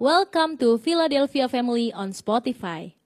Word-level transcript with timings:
Welcome 0.00 0.56
to 0.64 0.80
Philadelphia 0.80 1.52
Family 1.52 1.92
on 1.92 2.16
Spotify. 2.16 2.96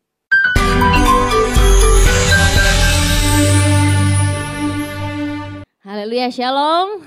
Haleluya, 5.83 6.31
shalom. 6.31 7.03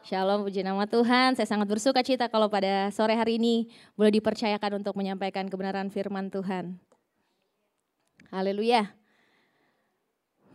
Shalom, 0.00 0.48
puji 0.48 0.64
nama 0.64 0.88
Tuhan. 0.88 1.36
Saya 1.36 1.44
sangat 1.44 1.68
bersuka 1.68 2.00
cita 2.00 2.32
kalau 2.32 2.48
pada 2.48 2.88
sore 2.88 3.12
hari 3.12 3.36
ini 3.36 3.68
boleh 4.00 4.16
dipercayakan 4.16 4.80
untuk 4.80 4.96
menyampaikan 4.96 5.44
kebenaran 5.52 5.92
firman 5.92 6.32
Tuhan. 6.32 6.80
Haleluya. 8.32 8.96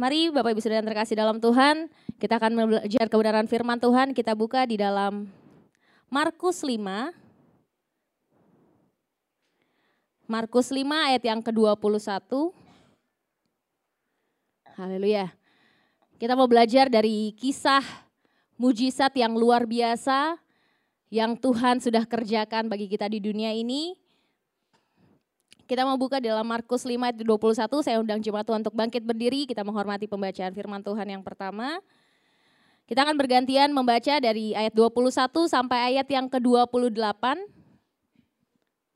Mari 0.02 0.34
Bapak 0.34 0.58
Ibu 0.58 0.66
Saudara 0.66 0.82
terkasih 0.82 1.14
dalam 1.14 1.38
Tuhan, 1.38 1.94
kita 2.18 2.42
akan 2.42 2.58
belajar 2.58 3.06
kebenaran 3.06 3.46
firman 3.46 3.78
Tuhan. 3.78 4.18
Kita 4.18 4.34
buka 4.34 4.66
di 4.66 4.82
dalam 4.82 5.30
Markus 6.10 6.66
5. 6.66 7.21
Markus 10.32 10.72
5 10.72 10.88
ayat 10.88 11.20
yang 11.28 11.44
ke-21. 11.44 12.08
Haleluya. 14.80 15.28
Kita 16.16 16.40
mau 16.40 16.48
belajar 16.48 16.88
dari 16.88 17.36
kisah 17.36 17.84
mujizat 18.56 19.12
yang 19.20 19.36
luar 19.36 19.68
biasa 19.68 20.40
yang 21.12 21.36
Tuhan 21.36 21.84
sudah 21.84 22.08
kerjakan 22.08 22.72
bagi 22.72 22.88
kita 22.88 23.12
di 23.12 23.20
dunia 23.20 23.52
ini. 23.52 24.00
Kita 25.68 25.84
mau 25.84 26.00
buka 26.00 26.24
dalam 26.24 26.48
Markus 26.48 26.88
5 26.88 26.96
ayat 26.96 27.20
21, 27.20 27.84
saya 27.84 28.00
undang 28.00 28.24
jemaat 28.24 28.48
Tuhan 28.48 28.64
untuk 28.64 28.76
bangkit 28.76 29.04
berdiri, 29.04 29.44
kita 29.44 29.68
menghormati 29.68 30.08
pembacaan 30.08 30.56
firman 30.56 30.80
Tuhan 30.80 31.12
yang 31.12 31.24
pertama. 31.28 31.84
Kita 32.88 33.04
akan 33.04 33.20
bergantian 33.20 33.76
membaca 33.76 34.16
dari 34.24 34.56
ayat 34.56 34.72
21 34.72 34.96
sampai 35.52 35.92
ayat 35.92 36.08
yang 36.08 36.32
ke-28. 36.32 37.60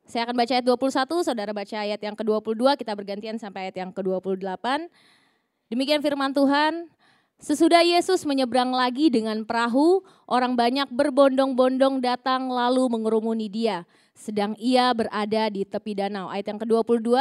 Saya 0.05 0.29
akan 0.29 0.37
baca 0.37 0.53
ayat 0.53 0.65
21, 0.69 1.25
saudara 1.25 1.49
baca 1.49 1.77
ayat 1.81 1.97
yang 1.97 2.13
ke-22, 2.13 2.77
kita 2.77 2.93
bergantian 2.93 3.41
sampai 3.41 3.69
ayat 3.69 3.81
yang 3.81 3.89
ke-28. 3.89 4.85
Demikian 5.73 6.05
firman 6.05 6.29
Tuhan, 6.29 6.93
Sesudah 7.35 7.83
Yesus 7.83 8.23
menyeberang 8.23 8.71
lagi 8.71 9.11
dengan 9.11 9.43
perahu, 9.43 10.05
orang 10.23 10.55
banyak 10.55 10.87
berbondong-bondong 10.87 11.99
datang 11.99 12.47
lalu 12.47 12.87
mengerumuni 12.87 13.51
dia. 13.51 13.83
Sedang 14.15 14.55
ia 14.55 14.87
berada 14.95 15.51
di 15.51 15.67
tepi 15.67 15.99
danau. 15.99 16.31
Ayat 16.31 16.55
yang 16.55 16.59
ke-22. 16.63 17.11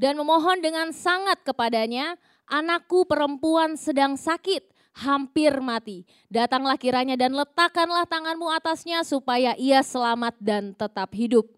Dan 0.00 0.16
memohon 0.18 0.58
dengan 0.64 0.90
sangat 0.90 1.44
kepadanya, 1.44 2.16
anakku 2.50 3.06
perempuan 3.06 3.78
sedang 3.78 4.18
sakit 4.18 4.72
hampir 4.92 5.56
mati. 5.64 6.04
Datanglah 6.28 6.76
kiranya 6.76 7.16
dan 7.16 7.32
letakkanlah 7.32 8.04
tanganmu 8.04 8.48
atasnya 8.52 9.04
supaya 9.04 9.56
ia 9.56 9.80
selamat 9.80 10.36
dan 10.40 10.76
tetap 10.76 11.12
hidup. 11.16 11.48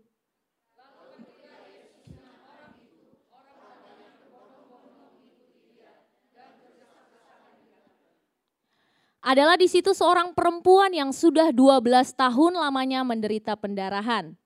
Adalah 9.24 9.56
di 9.56 9.64
situ 9.72 9.96
seorang 9.96 10.36
perempuan 10.36 10.92
yang 10.92 11.08
sudah 11.08 11.48
12 11.48 11.80
tahun 12.12 12.60
lamanya 12.60 13.00
menderita 13.08 13.56
pendarahan. 13.56 14.36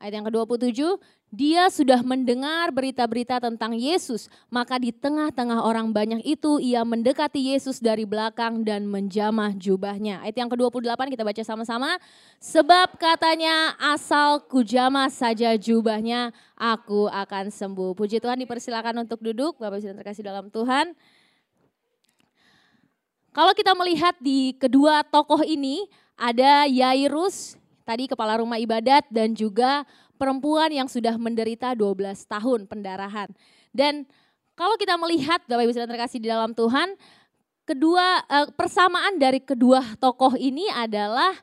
Ayat 0.00 0.16
yang 0.16 0.26
ke-27, 0.32 0.80
dia 1.28 1.68
sudah 1.68 2.00
mendengar 2.00 2.72
berita-berita 2.72 3.36
tentang 3.36 3.76
Yesus, 3.76 4.32
maka 4.48 4.80
di 4.80 4.96
tengah-tengah 4.96 5.60
orang 5.60 5.92
banyak 5.92 6.24
itu 6.24 6.56
ia 6.56 6.80
mendekati 6.88 7.52
Yesus 7.52 7.84
dari 7.84 8.08
belakang 8.08 8.64
dan 8.64 8.88
menjamah 8.88 9.52
jubahnya. 9.60 10.24
Ayat 10.24 10.40
yang 10.40 10.48
ke-28 10.48 11.04
kita 11.12 11.20
baca 11.20 11.42
sama-sama. 11.44 12.00
Sebab 12.40 12.96
katanya 12.96 13.76
asal 13.76 14.40
kujamah 14.48 15.12
saja 15.12 15.52
jubahnya, 15.60 16.32
aku 16.56 17.04
akan 17.12 17.52
sembuh. 17.52 17.92
Puji 17.92 18.24
Tuhan 18.24 18.40
dipersilakan 18.40 19.04
untuk 19.04 19.20
duduk, 19.20 19.60
Bapak 19.60 19.84
Ibu 19.84 20.00
terkasih 20.00 20.24
dalam 20.24 20.48
Tuhan. 20.48 20.96
Kalau 23.36 23.52
kita 23.52 23.76
melihat 23.76 24.16
di 24.16 24.56
kedua 24.56 25.04
tokoh 25.04 25.44
ini, 25.44 25.84
ada 26.16 26.64
Yairus 26.64 27.59
tadi 27.90 28.06
kepala 28.06 28.38
rumah 28.38 28.54
ibadat 28.62 29.02
dan 29.10 29.34
juga 29.34 29.82
perempuan 30.14 30.70
yang 30.70 30.86
sudah 30.86 31.18
menderita 31.18 31.74
12 31.74 32.22
tahun 32.30 32.70
pendarahan. 32.70 33.26
Dan 33.74 34.06
kalau 34.54 34.78
kita 34.78 34.94
melihat 34.94 35.42
Bapak 35.50 35.66
Ibu 35.66 35.74
Saudara 35.74 35.98
terkasih 35.98 36.22
di 36.22 36.30
dalam 36.30 36.54
Tuhan, 36.54 36.94
kedua 37.66 38.22
eh, 38.30 38.46
persamaan 38.54 39.18
dari 39.18 39.42
kedua 39.42 39.82
tokoh 39.98 40.38
ini 40.38 40.70
adalah 40.70 41.34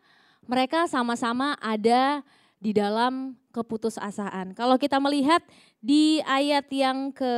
mereka 0.47 0.87
sama-sama 0.87 1.59
ada 1.59 2.23
di 2.63 2.71
dalam 2.71 3.35
keputusasaan. 3.51 4.55
Kalau 4.55 4.79
kita 4.79 5.03
melihat 5.03 5.43
di 5.83 6.23
ayat 6.23 6.71
yang 6.71 7.11
ke 7.11 7.35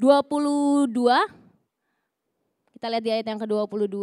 22 0.00 0.92
kita 2.76 2.92
lihat 2.92 3.04
di 3.04 3.12
ayat 3.12 3.26
yang 3.26 3.40
ke-22 3.40 3.96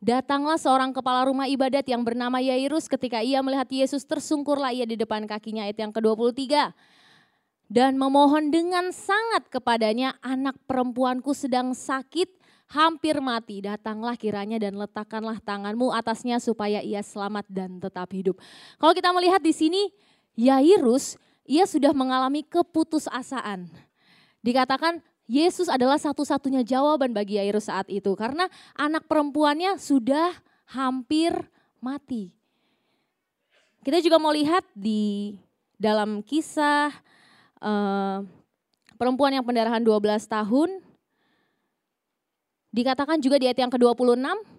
Datanglah 0.00 0.60
seorang 0.60 0.92
kepala 0.92 1.24
rumah 1.26 1.48
ibadat 1.48 1.84
yang 1.88 2.04
bernama 2.04 2.36
Yairus 2.36 2.84
ketika 2.84 3.24
ia 3.24 3.40
melihat 3.40 3.66
Yesus 3.72 4.04
tersungkurlah 4.04 4.70
ia 4.72 4.84
di 4.84 4.94
depan 4.94 5.24
kakinya 5.24 5.64
ayat 5.64 5.80
yang 5.80 5.92
ke-23. 5.92 6.72
Dan 7.66 7.98
memohon 7.98 8.54
dengan 8.54 8.94
sangat 8.94 9.50
kepadanya 9.50 10.14
anak 10.22 10.54
perempuanku 10.70 11.34
sedang 11.34 11.74
sakit 11.74 12.30
hampir 12.70 13.18
mati. 13.18 13.64
Datanglah 13.64 14.14
kiranya 14.14 14.62
dan 14.62 14.78
letakkanlah 14.78 15.42
tanganmu 15.42 15.90
atasnya 15.90 16.38
supaya 16.38 16.78
ia 16.84 17.02
selamat 17.02 17.46
dan 17.50 17.82
tetap 17.82 18.12
hidup. 18.14 18.38
Kalau 18.78 18.92
kita 18.94 19.10
melihat 19.10 19.42
di 19.42 19.50
sini 19.50 19.90
Yairus 20.38 21.18
ia 21.46 21.64
sudah 21.64 21.94
mengalami 21.94 22.42
keputusasaan. 22.46 23.70
Dikatakan 24.42 25.02
Yesus 25.26 25.66
adalah 25.66 25.98
satu-satunya 25.98 26.62
jawaban 26.62 27.10
bagi 27.10 27.34
Yairus 27.38 27.66
saat 27.66 27.90
itu 27.90 28.14
karena 28.14 28.46
anak 28.78 29.10
perempuannya 29.10 29.74
sudah 29.74 30.30
hampir 30.70 31.34
mati. 31.82 32.30
Kita 33.82 33.98
juga 34.02 34.22
mau 34.22 34.30
lihat 34.30 34.62
di 34.74 35.34
dalam 35.78 36.22
kisah 36.22 36.94
uh, 37.58 38.22
perempuan 38.94 39.34
yang 39.34 39.46
pendarahan 39.46 39.82
12 39.82 40.02
tahun 40.26 40.70
dikatakan 42.70 43.18
juga 43.18 43.38
di 43.38 43.50
ayat 43.50 43.60
yang 43.66 43.72
ke-26 43.72 44.55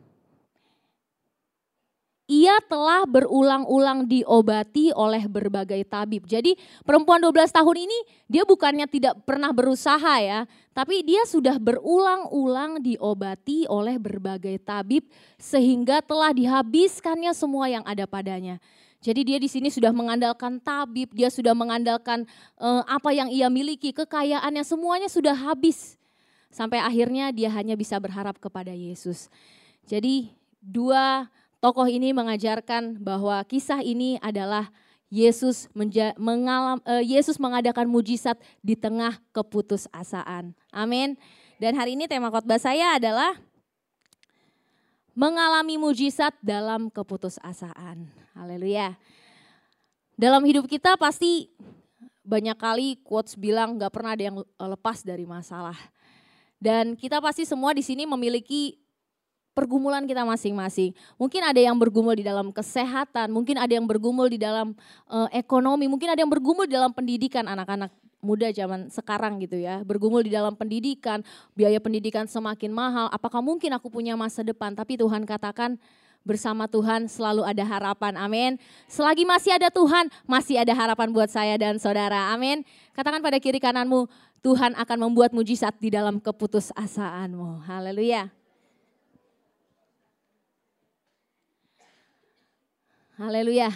ia 2.27 2.59
telah 2.67 3.07
berulang-ulang 3.07 4.03
diobati 4.03 4.91
oleh 4.91 5.23
berbagai 5.31 5.79
tabib. 5.87 6.27
Jadi 6.27 6.59
perempuan 6.83 7.23
12 7.23 7.55
tahun 7.55 7.87
ini 7.87 7.99
dia 8.27 8.43
bukannya 8.43 8.83
tidak 8.91 9.15
pernah 9.23 9.55
berusaha 9.55 10.19
ya, 10.19 10.43
tapi 10.75 11.07
dia 11.07 11.23
sudah 11.23 11.55
berulang-ulang 11.55 12.83
diobati 12.83 13.63
oleh 13.71 13.95
berbagai 13.95 14.59
tabib 14.59 15.07
sehingga 15.39 16.03
telah 16.03 16.35
dihabiskannya 16.35 17.31
semua 17.31 17.71
yang 17.71 17.83
ada 17.87 18.03
padanya. 18.03 18.59
Jadi 18.99 19.23
dia 19.23 19.39
di 19.39 19.47
sini 19.47 19.71
sudah 19.71 19.95
mengandalkan 19.95 20.59
tabib, 20.59 21.15
dia 21.15 21.31
sudah 21.31 21.55
mengandalkan 21.55 22.27
uh, 22.59 22.83
apa 22.83 23.15
yang 23.15 23.31
ia 23.31 23.47
miliki, 23.47 23.95
kekayaannya 23.95 24.67
semuanya 24.67 25.07
sudah 25.07 25.31
habis. 25.31 25.95
Sampai 26.51 26.83
akhirnya 26.83 27.31
dia 27.31 27.47
hanya 27.55 27.79
bisa 27.79 27.95
berharap 28.03 28.35
kepada 28.41 28.75
Yesus. 28.75 29.31
Jadi 29.87 30.33
dua 30.59 31.31
tokoh 31.67 31.83
ini 31.91 32.15
mengajarkan 32.15 32.95
bahwa 32.95 33.43
kisah 33.43 33.83
ini 33.83 34.15
adalah 34.23 34.71
Yesus 35.11 35.67
menja, 35.75 36.15
mengalam, 36.15 36.79
uh, 36.87 37.03
Yesus 37.03 37.35
mengadakan 37.35 37.91
mujizat 37.91 38.39
di 38.63 38.79
tengah 38.79 39.19
keputusasaan. 39.35 40.55
Amin. 40.71 41.19
Dan 41.59 41.75
hari 41.75 41.99
ini 41.99 42.07
tema 42.07 42.31
khotbah 42.31 42.55
saya 42.55 42.95
adalah 42.95 43.35
mengalami 45.11 45.75
mujizat 45.75 46.31
dalam 46.39 46.87
keputusasaan. 46.87 48.07
Haleluya. 48.31 48.95
Dalam 50.15 50.47
hidup 50.47 50.71
kita 50.71 50.95
pasti 50.95 51.51
banyak 52.23 52.55
kali 52.55 52.95
quotes 53.03 53.35
bilang 53.35 53.75
gak 53.75 53.91
pernah 53.91 54.15
ada 54.15 54.23
yang 54.23 54.39
lepas 54.55 55.03
dari 55.03 55.27
masalah. 55.27 55.75
Dan 56.63 56.95
kita 56.95 57.19
pasti 57.19 57.43
semua 57.43 57.75
di 57.75 57.83
sini 57.83 58.07
memiliki 58.07 58.86
pergumulan 59.57 60.05
kita 60.05 60.21
masing-masing. 60.21 60.93
Mungkin 61.17 61.41
ada 61.41 61.57
yang 61.57 61.73
bergumul 61.73 62.13
di 62.13 62.21
dalam 62.21 62.53
kesehatan, 62.53 63.33
mungkin 63.33 63.57
ada 63.57 63.73
yang 63.73 63.89
bergumul 63.89 64.29
di 64.29 64.37
dalam 64.37 64.77
uh, 65.09 65.25
ekonomi, 65.33 65.89
mungkin 65.89 66.13
ada 66.13 66.21
yang 66.21 66.29
bergumul 66.29 66.69
di 66.69 66.77
dalam 66.77 66.93
pendidikan 66.93 67.49
anak-anak 67.49 67.89
muda 68.21 68.53
zaman 68.53 68.93
sekarang 68.93 69.41
gitu 69.41 69.57
ya, 69.57 69.81
bergumul 69.81 70.21
di 70.21 70.29
dalam 70.29 70.53
pendidikan, 70.53 71.25
biaya 71.57 71.81
pendidikan 71.81 72.29
semakin 72.29 72.69
mahal, 72.69 73.09
apakah 73.09 73.41
mungkin 73.41 73.73
aku 73.73 73.89
punya 73.89 74.13
masa 74.13 74.45
depan? 74.45 74.77
Tapi 74.77 75.01
Tuhan 75.01 75.25
katakan 75.25 75.81
bersama 76.27 76.67
Tuhan 76.67 77.07
selalu 77.07 77.47
ada 77.47 77.63
harapan. 77.63 78.19
Amin. 78.19 78.51
Selagi 78.91 79.23
masih 79.23 79.55
ada 79.55 79.71
Tuhan, 79.71 80.11
masih 80.27 80.59
ada 80.59 80.75
harapan 80.75 81.09
buat 81.09 81.31
saya 81.31 81.55
dan 81.55 81.79
saudara. 81.79 82.35
Amin. 82.35 82.67
Katakan 82.91 83.23
pada 83.23 83.39
kiri 83.39 83.63
kananmu, 83.63 84.11
Tuhan 84.43 84.75
akan 84.75 84.97
membuat 85.07 85.31
mujizat 85.31 85.79
di 85.79 85.87
dalam 85.87 86.19
keputusasaanmu. 86.19 87.63
Haleluya. 87.63 88.27
Haleluya. 93.17 93.73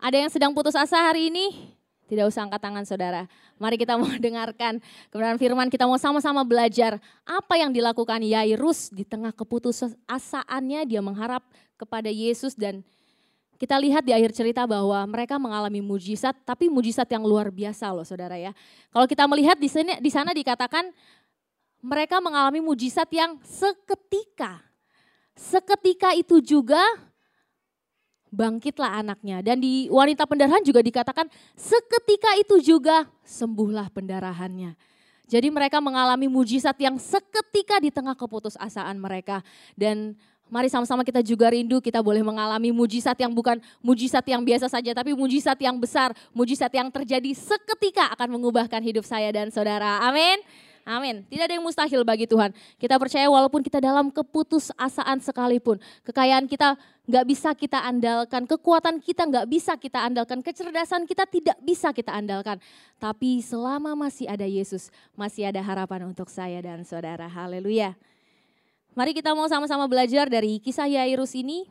Ada 0.00 0.24
yang 0.24 0.32
sedang 0.32 0.56
putus 0.56 0.72
asa 0.72 0.96
hari 0.96 1.28
ini? 1.28 1.76
Tidak 2.08 2.24
usah 2.24 2.48
angkat 2.48 2.64
tangan 2.64 2.88
saudara. 2.88 3.28
Mari 3.60 3.76
kita 3.76 4.00
mau 4.00 4.08
dengarkan 4.24 4.80
kebenaran 5.12 5.36
firman, 5.36 5.68
kita 5.68 5.84
mau 5.84 6.00
sama-sama 6.00 6.40
belajar 6.48 6.96
apa 7.28 7.60
yang 7.60 7.76
dilakukan 7.76 8.24
Yairus 8.24 8.88
di 8.88 9.04
tengah 9.04 9.36
keputusasaannya, 9.36 10.88
dia 10.88 11.04
mengharap 11.04 11.44
kepada 11.76 12.08
Yesus 12.08 12.56
dan 12.56 12.80
kita 13.60 13.76
lihat 13.76 14.00
di 14.00 14.16
akhir 14.16 14.32
cerita 14.32 14.64
bahwa 14.64 15.04
mereka 15.04 15.36
mengalami 15.36 15.84
mujizat, 15.84 16.32
tapi 16.48 16.72
mujizat 16.72 17.04
yang 17.12 17.28
luar 17.28 17.52
biasa 17.52 17.92
loh 17.92 18.08
saudara 18.08 18.40
ya. 18.40 18.56
Kalau 18.88 19.04
kita 19.04 19.28
melihat 19.28 19.60
di 19.60 19.68
sini 19.68 20.00
di 20.00 20.08
sana 20.08 20.32
dikatakan 20.32 20.88
mereka 21.84 22.16
mengalami 22.24 22.64
mujizat 22.64 23.12
yang 23.12 23.36
seketika. 23.44 24.64
Seketika 25.36 26.16
itu 26.16 26.40
juga 26.40 26.80
bangkitlah 28.30 29.02
anaknya. 29.02 29.42
Dan 29.44 29.60
di 29.60 29.90
wanita 29.90 30.24
pendarahan 30.24 30.62
juga 30.62 30.80
dikatakan 30.80 31.26
seketika 31.58 32.34
itu 32.38 32.62
juga 32.62 33.06
sembuhlah 33.26 33.90
pendarahannya. 33.90 34.74
Jadi 35.30 35.46
mereka 35.46 35.78
mengalami 35.78 36.26
mujizat 36.26 36.74
yang 36.82 36.98
seketika 36.98 37.78
di 37.78 37.94
tengah 37.94 38.18
keputusasaan 38.18 38.98
mereka. 38.98 39.46
Dan 39.78 40.18
mari 40.50 40.66
sama-sama 40.66 41.06
kita 41.06 41.22
juga 41.22 41.54
rindu 41.54 41.78
kita 41.78 42.02
boleh 42.02 42.18
mengalami 42.26 42.74
mujizat 42.74 43.14
yang 43.14 43.30
bukan 43.30 43.62
mujizat 43.78 44.26
yang 44.26 44.42
biasa 44.42 44.66
saja. 44.66 44.90
Tapi 44.90 45.14
mujizat 45.14 45.54
yang 45.62 45.78
besar, 45.78 46.10
mujizat 46.34 46.74
yang 46.74 46.90
terjadi 46.90 47.30
seketika 47.30 48.10
akan 48.18 48.38
mengubahkan 48.38 48.82
hidup 48.82 49.06
saya 49.06 49.30
dan 49.30 49.54
saudara. 49.54 50.02
Amin. 50.02 50.42
Amin. 50.90 51.22
Tidak 51.30 51.46
ada 51.46 51.54
yang 51.54 51.62
mustahil 51.62 52.02
bagi 52.02 52.26
Tuhan. 52.26 52.50
Kita 52.74 52.98
percaya 52.98 53.30
walaupun 53.30 53.62
kita 53.62 53.78
dalam 53.78 54.10
keputusasaan 54.10 55.22
sekalipun, 55.22 55.78
kekayaan 56.02 56.50
kita 56.50 56.74
nggak 57.06 57.24
bisa 57.30 57.54
kita 57.54 57.78
andalkan, 57.78 58.42
kekuatan 58.42 58.98
kita 58.98 59.22
nggak 59.30 59.46
bisa 59.46 59.78
kita 59.78 60.02
andalkan, 60.02 60.42
kecerdasan 60.42 61.06
kita 61.06 61.30
tidak 61.30 61.54
bisa 61.62 61.94
kita 61.94 62.10
andalkan. 62.10 62.58
Tapi 62.98 63.38
selama 63.38 63.94
masih 63.94 64.26
ada 64.26 64.42
Yesus, 64.42 64.90
masih 65.14 65.46
ada 65.46 65.62
harapan 65.62 66.10
untuk 66.10 66.26
saya 66.26 66.58
dan 66.58 66.82
saudara. 66.82 67.30
Haleluya. 67.30 67.94
Mari 68.98 69.14
kita 69.14 69.30
mau 69.38 69.46
sama-sama 69.46 69.86
belajar 69.86 70.26
dari 70.26 70.58
kisah 70.58 70.90
Yairus 70.90 71.38
ini. 71.38 71.70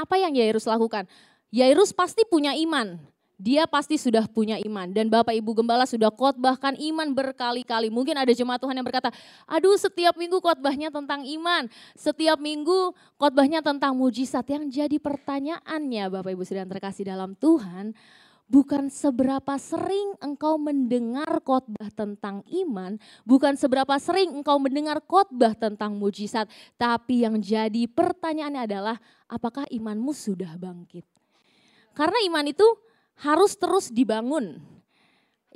Apa 0.00 0.16
yang 0.16 0.32
Yairus 0.32 0.64
lakukan? 0.64 1.04
Yairus 1.52 1.92
pasti 1.92 2.24
punya 2.24 2.56
iman 2.56 2.96
dia 3.36 3.68
pasti 3.68 4.00
sudah 4.00 4.24
punya 4.24 4.56
iman. 4.64 4.88
Dan 4.88 5.12
Bapak 5.12 5.36
Ibu 5.36 5.60
Gembala 5.60 5.84
sudah 5.84 6.08
khotbahkan 6.08 6.76
iman 6.80 7.12
berkali-kali. 7.12 7.92
Mungkin 7.92 8.16
ada 8.16 8.32
jemaat 8.32 8.60
Tuhan 8.64 8.72
yang 8.72 8.86
berkata, 8.88 9.12
aduh 9.44 9.76
setiap 9.76 10.16
minggu 10.16 10.40
khotbahnya 10.40 10.88
tentang 10.88 11.20
iman. 11.22 11.68
Setiap 11.92 12.40
minggu 12.40 12.96
khotbahnya 13.20 13.60
tentang 13.60 13.92
mujizat. 13.92 14.48
Yang 14.48 14.64
jadi 14.72 14.96
pertanyaannya 14.96 16.04
Bapak 16.08 16.32
Ibu 16.32 16.44
sedang 16.48 16.72
terkasih 16.72 17.12
dalam 17.12 17.36
Tuhan, 17.36 17.92
bukan 18.48 18.88
seberapa 18.88 19.58
sering 19.60 20.16
engkau 20.24 20.56
mendengar 20.56 21.28
khotbah 21.44 21.92
tentang 21.92 22.40
iman, 22.46 22.96
bukan 23.28 23.52
seberapa 23.58 24.00
sering 24.00 24.32
engkau 24.32 24.56
mendengar 24.56 25.02
khotbah 25.04 25.52
tentang 25.52 25.98
mujizat, 25.98 26.48
tapi 26.80 27.26
yang 27.26 27.36
jadi 27.42 27.84
pertanyaannya 27.90 28.62
adalah 28.64 28.96
apakah 29.28 29.68
imanmu 29.68 30.14
sudah 30.16 30.56
bangkit? 30.56 31.04
Karena 31.96 32.16
iman 32.28 32.44
itu 32.44 32.64
harus 33.20 33.56
terus 33.56 33.88
dibangun. 33.88 34.60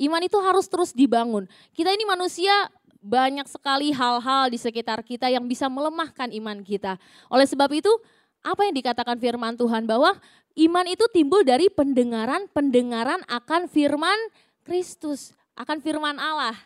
Iman 0.01 0.23
itu 0.25 0.41
harus 0.41 0.65
terus 0.65 0.97
dibangun. 0.97 1.45
Kita 1.77 1.93
ini 1.93 2.09
manusia 2.09 2.73
banyak 3.01 3.49
sekali 3.49 3.93
hal-hal 3.93 4.49
di 4.49 4.57
sekitar 4.57 5.05
kita 5.05 5.29
yang 5.29 5.45
bisa 5.45 5.69
melemahkan 5.69 6.33
iman 6.33 6.65
kita. 6.65 6.97
Oleh 7.29 7.45
sebab 7.45 7.69
itu, 7.73 7.93
apa 8.41 8.65
yang 8.65 8.77
dikatakan 8.77 9.21
firman 9.21 9.57
Tuhan 9.61 9.85
bahwa 9.85 10.17
iman 10.57 10.87
itu 10.89 11.05
timbul 11.13 11.45
dari 11.45 11.69
pendengaran-pendengaran 11.69 13.29
akan 13.29 13.69
firman 13.69 14.17
Kristus, 14.65 15.37
akan 15.53 15.85
firman 15.85 16.17
Allah. 16.17 16.57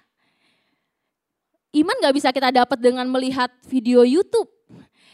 Iman 1.74 1.98
gak 1.98 2.14
bisa 2.14 2.30
kita 2.30 2.54
dapat 2.54 2.78
dengan 2.78 3.10
melihat 3.10 3.50
video 3.66 4.06
YouTube. 4.06 4.53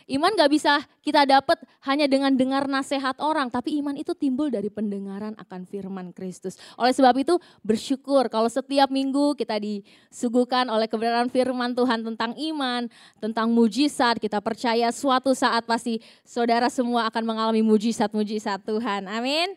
Iman 0.07 0.33
gak 0.37 0.53
bisa 0.53 0.81
kita 1.01 1.25
dapat 1.25 1.61
hanya 1.85 2.05
dengan 2.07 2.33
dengar 2.33 2.69
nasihat 2.69 3.17
orang, 3.21 3.49
tapi 3.49 3.77
iman 3.81 3.97
itu 3.97 4.13
timbul 4.17 4.53
dari 4.53 4.69
pendengaran 4.69 5.33
akan 5.37 5.65
firman 5.65 6.13
Kristus. 6.13 6.61
Oleh 6.77 6.93
sebab 6.93 7.17
itu 7.21 7.37
bersyukur 7.65 8.29
kalau 8.29 8.49
setiap 8.49 8.93
minggu 8.93 9.35
kita 9.37 9.57
disuguhkan 9.61 10.69
oleh 10.69 10.87
kebenaran 10.87 11.33
firman 11.33 11.73
Tuhan 11.73 12.05
tentang 12.05 12.33
iman, 12.37 12.87
tentang 13.19 13.49
mujizat, 13.53 14.21
kita 14.21 14.39
percaya 14.45 14.93
suatu 14.93 15.33
saat 15.33 15.65
pasti 15.65 15.99
saudara 16.23 16.69
semua 16.69 17.09
akan 17.09 17.25
mengalami 17.25 17.65
mujizat-mujizat 17.65 18.65
Tuhan. 18.65 19.09
Amin. 19.09 19.57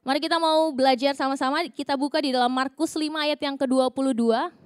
Mari 0.00 0.16
kita 0.16 0.40
mau 0.40 0.72
belajar 0.72 1.12
sama-sama, 1.12 1.60
kita 1.68 1.92
buka 1.92 2.24
di 2.24 2.32
dalam 2.32 2.48
Markus 2.48 2.96
5 2.96 3.04
ayat 3.20 3.36
yang 3.36 3.56
ke-22. 3.60 4.59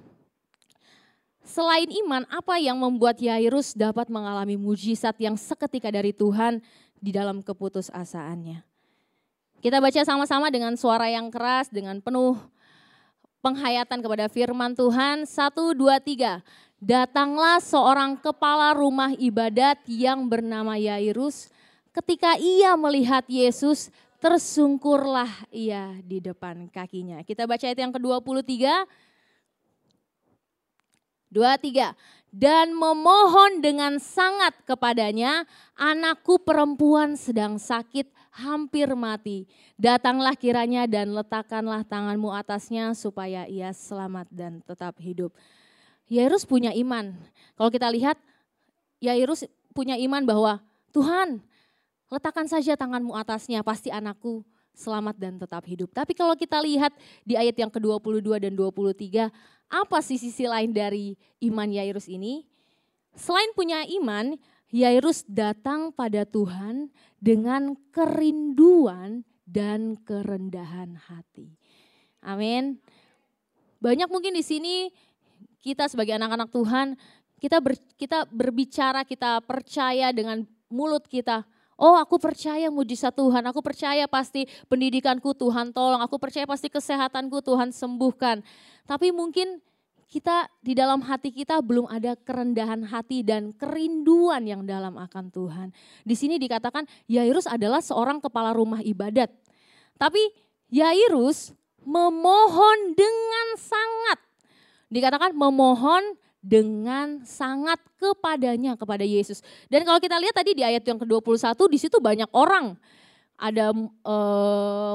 Selain 1.45 1.85
iman, 1.85 2.25
apa 2.25 2.57
yang 2.57 2.73
membuat 2.81 3.21
Yairus 3.21 3.77
dapat 3.77 4.09
mengalami 4.09 4.57
mujizat 4.57 5.13
yang 5.21 5.37
seketika 5.37 5.93
dari 5.93 6.09
Tuhan 6.09 6.57
di 6.97 7.13
dalam 7.13 7.45
keputusasaannya? 7.45 8.65
Kita 9.61 9.77
baca 9.77 10.01
sama-sama 10.01 10.49
dengan 10.49 10.73
suara 10.73 11.05
yang 11.05 11.29
keras, 11.29 11.69
dengan 11.69 12.01
penuh 12.01 12.33
penghayatan 13.45 14.01
kepada 14.01 14.25
firman 14.25 14.73
Tuhan. 14.73 15.29
Satu, 15.29 15.77
dua, 15.77 16.01
tiga. 16.01 16.41
Datanglah 16.81 17.61
seorang 17.61 18.17
kepala 18.17 18.73
rumah 18.73 19.13
ibadat 19.13 19.85
yang 19.85 20.25
bernama 20.25 20.81
Yairus. 20.81 21.53
Ketika 21.93 22.41
ia 22.41 22.73
melihat 22.73 23.21
Yesus, 23.29 23.93
tersungkurlah 24.17 25.29
ia 25.53 25.93
di 26.01 26.17
depan 26.17 26.65
kakinya. 26.73 27.21
Kita 27.21 27.45
baca 27.45 27.61
ayat 27.61 27.77
yang 27.77 27.93
ke-23 27.93 28.49
Dua, 31.35 31.59
tiga. 31.59 31.91
Dan 32.31 32.71
memohon 32.71 33.59
dengan 33.59 33.99
sangat 33.99 34.55
kepadanya, 34.63 35.43
anakku 35.75 36.39
perempuan 36.39 37.19
sedang 37.19 37.59
sakit, 37.59 38.07
hampir 38.31 38.87
mati. 38.95 39.43
Datanglah 39.75 40.39
kiranya 40.39 40.87
dan 40.87 41.11
letakkanlah 41.11 41.83
tanganmu 41.83 42.31
atasnya 42.31 42.95
supaya 42.95 43.43
ia 43.51 43.75
selamat 43.75 44.31
dan 44.31 44.63
tetap 44.63 44.95
hidup. 45.03 45.35
Yairus 46.07 46.47
punya 46.47 46.71
iman. 46.71 47.11
Kalau 47.59 47.67
kita 47.67 47.91
lihat, 47.91 48.15
Yairus 49.03 49.43
punya 49.75 49.99
iman 49.99 50.23
bahwa 50.23 50.63
Tuhan 50.95 51.43
letakkan 52.07 52.47
saja 52.47 52.79
tanganmu 52.79 53.11
atasnya, 53.11 53.59
pasti 53.59 53.91
anakku 53.91 54.47
selamat 54.75 55.15
dan 55.17 55.39
tetap 55.39 55.63
hidup. 55.65 55.89
Tapi 55.95 56.13
kalau 56.13 56.35
kita 56.35 56.59
lihat 56.61 56.93
di 57.23 57.39
ayat 57.39 57.55
yang 57.55 57.71
ke-22 57.71 58.43
dan 58.43 58.53
23, 58.53 59.31
apa 59.71 59.97
sih 60.03 60.19
sisi 60.19 60.45
lain 60.45 60.75
dari 60.75 61.15
iman 61.47 61.65
Yairus 61.65 62.05
ini? 62.11 62.45
Selain 63.15 63.49
punya 63.55 63.81
iman, 63.87 64.35
Yairus 64.69 65.23
datang 65.25 65.95
pada 65.95 66.27
Tuhan 66.27 66.91
dengan 67.17 67.79
kerinduan 67.95 69.23
dan 69.47 69.95
kerendahan 70.03 70.99
hati. 70.99 71.55
Amin. 72.19 72.81
Banyak 73.79 74.09
mungkin 74.09 74.35
di 74.35 74.43
sini 74.43 74.89
kita 75.61 75.87
sebagai 75.87 76.17
anak-anak 76.17 76.49
Tuhan, 76.51 76.97
kita 77.39 77.61
ber, 77.61 77.77
kita 77.95 78.25
berbicara, 78.29 79.05
kita 79.05 79.39
percaya 79.45 80.09
dengan 80.09 80.43
mulut 80.67 81.05
kita, 81.05 81.45
Oh 81.75 81.99
aku 81.99 82.15
percaya 82.15 82.71
mujizat 82.71 83.11
Tuhan, 83.11 83.43
aku 83.51 83.59
percaya 83.59 84.07
pasti 84.07 84.47
pendidikanku 84.71 85.35
Tuhan 85.35 85.75
tolong, 85.75 85.99
aku 85.99 86.15
percaya 86.15 86.47
pasti 86.47 86.71
kesehatanku 86.71 87.43
Tuhan 87.43 87.75
sembuhkan. 87.75 88.39
Tapi 88.87 89.11
mungkin 89.11 89.59
kita 90.07 90.47
di 90.63 90.71
dalam 90.71 91.03
hati 91.03 91.35
kita 91.35 91.59
belum 91.59 91.91
ada 91.91 92.15
kerendahan 92.15 92.87
hati 92.87 93.27
dan 93.27 93.51
kerinduan 93.51 94.47
yang 94.47 94.63
dalam 94.63 94.95
akan 94.95 95.27
Tuhan. 95.33 95.67
Di 96.07 96.15
sini 96.15 96.39
dikatakan 96.39 96.87
Yairus 97.11 97.49
adalah 97.49 97.83
seorang 97.83 98.23
kepala 98.23 98.55
rumah 98.55 98.79
ibadat. 98.79 99.27
Tapi 99.99 100.21
Yairus 100.71 101.51
memohon 101.83 102.95
dengan 102.95 103.47
sangat. 103.59 104.19
Dikatakan 104.87 105.35
memohon 105.35 106.15
dengan 106.45 107.25
sangat 107.25 107.81
kepadanya 107.97 108.77
kepada 108.77 109.01
Yesus. 109.01 109.41
Dan 109.65 109.81
kalau 109.81 109.97
kita 109.97 110.13
lihat 110.21 110.37
tadi 110.37 110.53
di 110.53 110.61
ayat 110.61 110.85
yang 110.85 111.01
ke-21 111.01 111.57
di 111.65 111.77
situ 111.81 111.97
banyak 111.97 112.29
orang. 112.29 112.77
Ada 113.33 113.73
e, 114.05 114.15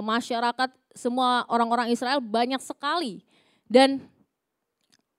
masyarakat 0.06 0.70
semua 0.94 1.42
orang-orang 1.50 1.90
Israel 1.90 2.22
banyak 2.22 2.62
sekali. 2.62 3.26
Dan 3.66 3.98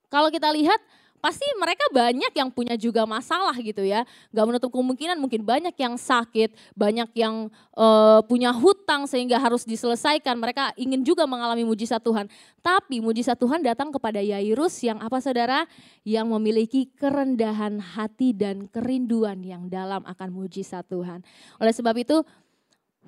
kalau 0.07 0.31
kita 0.31 0.47
lihat 0.55 0.79
pasti 1.21 1.45
mereka 1.61 1.85
banyak 1.93 2.33
yang 2.33 2.49
punya 2.49 2.73
juga 2.73 3.05
masalah 3.05 3.53
gitu 3.61 3.85
ya. 3.85 4.03
Gak 4.33 4.45
menutup 4.49 4.73
kemungkinan 4.73 5.21
mungkin 5.21 5.45
banyak 5.45 5.71
yang 5.77 5.95
sakit, 5.95 6.51
banyak 6.73 7.07
yang 7.13 7.47
uh, 7.77 8.19
punya 8.25 8.49
hutang 8.49 9.05
sehingga 9.05 9.37
harus 9.37 9.63
diselesaikan. 9.63 10.33
Mereka 10.35 10.73
ingin 10.75 11.05
juga 11.05 11.29
mengalami 11.29 11.61
mujizat 11.61 12.01
Tuhan. 12.01 12.25
Tapi 12.65 12.97
mujizat 12.99 13.37
Tuhan 13.37 13.61
datang 13.61 13.93
kepada 13.93 14.17
Yairus 14.17 14.81
yang 14.81 14.97
apa 14.97 15.21
saudara? 15.21 15.69
Yang 16.01 16.27
memiliki 16.33 16.81
kerendahan 16.97 17.77
hati 17.77 18.33
dan 18.33 18.65
kerinduan 18.67 19.45
yang 19.45 19.69
dalam 19.69 20.01
akan 20.03 20.29
mujizat 20.33 20.89
Tuhan. 20.89 21.21
Oleh 21.61 21.71
sebab 21.71 21.93
itu 22.01 22.25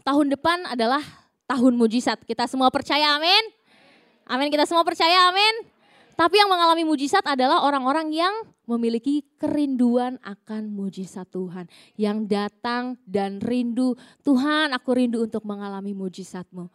tahun 0.05 0.29
depan 0.37 0.69
adalah 0.69 1.01
tahun 1.49 1.73
mujizat. 1.73 2.21
Kita 2.23 2.45
semua 2.45 2.69
percaya 2.69 3.17
amin? 3.17 3.43
Amin 4.29 4.47
kita 4.53 4.63
semua 4.63 4.85
percaya 4.87 5.27
amin? 5.33 5.72
Tapi 6.13 6.35
yang 6.37 6.49
mengalami 6.49 6.85
mujizat 6.85 7.25
adalah 7.25 7.65
orang-orang 7.65 8.13
yang 8.13 8.33
memiliki 8.69 9.25
kerinduan 9.41 10.21
akan 10.21 10.69
mujizat 10.69 11.25
Tuhan. 11.33 11.65
Yang 11.97 12.17
datang 12.29 12.83
dan 13.03 13.41
rindu, 13.41 13.97
Tuhan 14.21 14.71
aku 14.77 14.89
rindu 14.93 15.25
untuk 15.25 15.41
mengalami 15.43 15.91
mujizatmu. 15.97 16.69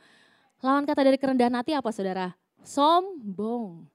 Lawan 0.59 0.85
kata 0.85 1.07
dari 1.07 1.18
kerendahan 1.23 1.54
hati 1.54 1.73
apa 1.78 1.90
saudara? 1.95 2.35
Sombong. 2.66 3.87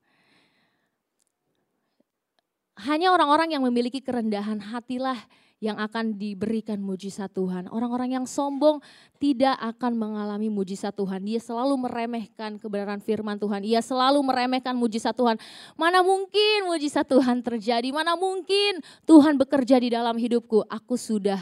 Hanya 2.88 3.14
orang-orang 3.14 3.54
yang 3.54 3.62
memiliki 3.68 4.00
kerendahan 4.02 4.58
hatilah 4.58 5.20
yang 5.64 5.80
akan 5.80 6.20
diberikan 6.20 6.76
mujizat 6.84 7.32
Tuhan. 7.32 7.72
Orang-orang 7.72 8.20
yang 8.20 8.26
sombong 8.28 8.84
tidak 9.16 9.56
akan 9.64 9.96
mengalami 9.96 10.52
mujizat 10.52 10.92
Tuhan. 10.92 11.24
Dia 11.24 11.40
selalu 11.40 11.88
meremehkan 11.88 12.60
kebenaran 12.60 13.00
firman 13.00 13.40
Tuhan. 13.40 13.64
Ia 13.64 13.80
selalu 13.80 14.20
meremehkan 14.20 14.76
mujizat 14.76 15.16
Tuhan. 15.16 15.40
Mana 15.80 16.04
mungkin 16.04 16.68
mujizat 16.68 17.08
Tuhan 17.08 17.40
terjadi? 17.40 17.96
Mana 17.96 18.20
mungkin 18.20 18.84
Tuhan 19.08 19.40
bekerja 19.40 19.80
di 19.80 19.88
dalam 19.96 20.20
hidupku? 20.20 20.68
Aku 20.68 21.00
sudah 21.00 21.40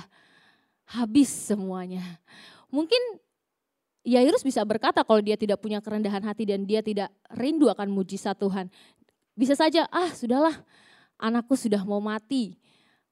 habis 0.85 1.33
semuanya. 1.33 2.21
Mungkin 2.69 3.17
Yairus 4.05 4.45
bisa 4.45 4.61
berkata 4.61 5.01
kalau 5.01 5.21
dia 5.25 5.33
tidak 5.33 5.57
punya 5.65 5.81
kerendahan 5.81 6.21
hati 6.21 6.45
dan 6.45 6.61
dia 6.69 6.85
tidak 6.85 7.09
rindu 7.33 7.73
akan 7.73 7.89
mujizat 7.89 8.37
Tuhan. 8.37 8.69
Bisa 9.33 9.57
saja, 9.57 9.89
ah 9.89 10.13
sudahlah 10.13 10.61
anakku 11.17 11.57
sudah 11.57 11.81
mau 11.81 11.97
mati 11.97 12.61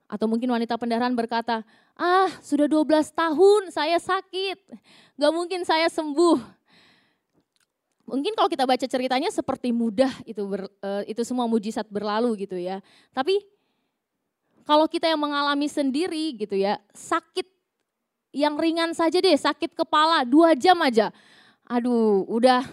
atau 0.09 0.25
mungkin 0.25 0.49
wanita 0.49 0.73
pendarahan 0.73 1.13
berkata, 1.13 1.61
ah 1.93 2.33
sudah 2.41 2.65
12 2.65 3.13
tahun 3.13 3.61
saya 3.69 4.01
sakit, 4.01 4.73
gak 5.21 5.31
mungkin 5.31 5.61
saya 5.61 5.85
sembuh. 5.85 6.41
Mungkin 8.09 8.33
kalau 8.33 8.49
kita 8.49 8.65
baca 8.65 8.85
ceritanya 8.89 9.29
seperti 9.29 9.69
mudah 9.69 10.09
itu 10.25 10.41
ber, 10.49 10.65
uh, 10.81 11.05
itu 11.05 11.21
semua 11.21 11.45
mujizat 11.45 11.85
berlalu 11.93 12.49
gitu 12.49 12.57
ya. 12.57 12.81
Tapi 13.13 13.37
kalau 14.65 14.89
kita 14.89 15.05
yang 15.05 15.21
mengalami 15.21 15.69
sendiri 15.69 16.33
gitu 16.33 16.57
ya, 16.57 16.81
sakit 16.89 17.45
yang 18.33 18.57
ringan 18.57 18.97
saja 18.97 19.21
deh, 19.21 19.37
sakit 19.37 19.77
kepala 19.77 20.25
dua 20.25 20.57
jam 20.57 20.77
aja. 20.81 21.13
Aduh, 21.69 22.25
udah 22.25 22.65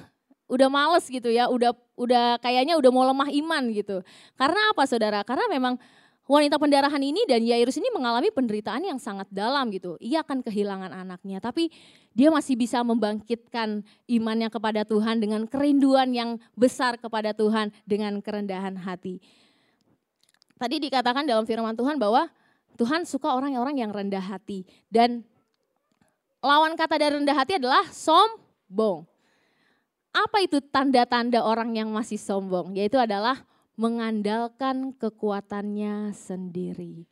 udah 0.49 0.69
males 0.73 1.05
gitu 1.05 1.29
ya, 1.29 1.53
udah 1.53 1.77
udah 2.01 2.41
kayaknya 2.41 2.81
udah 2.81 2.89
mau 2.89 3.05
lemah 3.05 3.29
iman 3.29 3.63
gitu. 3.77 4.01
Karena 4.41 4.73
apa 4.73 4.89
saudara? 4.89 5.21
Karena 5.21 5.53
memang 5.53 5.77
wanita 6.27 6.59
pendarahan 6.59 6.99
ini 6.99 7.23
dan 7.31 7.41
Yairus 7.47 7.79
ini 7.79 7.87
mengalami 7.95 8.35
penderitaan 8.35 8.83
yang 8.83 8.99
sangat 8.99 9.31
dalam 9.31 9.71
gitu. 9.71 9.95
Ia 10.03 10.27
akan 10.27 10.43
kehilangan 10.43 10.91
anaknya, 10.91 11.39
tapi 11.39 11.71
dia 12.13 12.29
masih 12.35 12.59
bisa 12.59 12.83
membangkitkan 12.83 13.87
imannya 14.11 14.51
kepada 14.51 14.83
Tuhan 14.83 15.23
dengan 15.23 15.47
kerinduan 15.47 16.11
yang 16.11 16.31
besar 16.59 16.99
kepada 16.99 17.31
Tuhan 17.31 17.71
dengan 17.87 18.19
kerendahan 18.19 18.75
hati. 18.75 19.23
Tadi 20.59 20.77
dikatakan 20.83 21.25
dalam 21.25 21.47
firman 21.47 21.79
Tuhan 21.79 21.97
bahwa 21.97 22.27
Tuhan 22.77 23.09
suka 23.09 23.33
orang-orang 23.33 23.81
yang 23.81 23.95
rendah 23.95 24.21
hati 24.21 24.69
dan 24.93 25.25
lawan 26.45 26.77
kata 26.77 27.01
dari 27.01 27.17
rendah 27.17 27.37
hati 27.37 27.57
adalah 27.57 27.87
sombong. 27.89 29.07
Apa 30.17 30.41
itu 30.41 30.65
tanda-tanda 30.65 31.45
orang 31.45 31.77
yang 31.77 31.93
masih 31.93 32.17
sombong? 32.17 32.73
Yaitu 32.73 32.97
adalah 32.97 33.45
mengandalkan 33.77 34.97
kekuatannya 34.97 36.17
sendiri. 36.17 37.05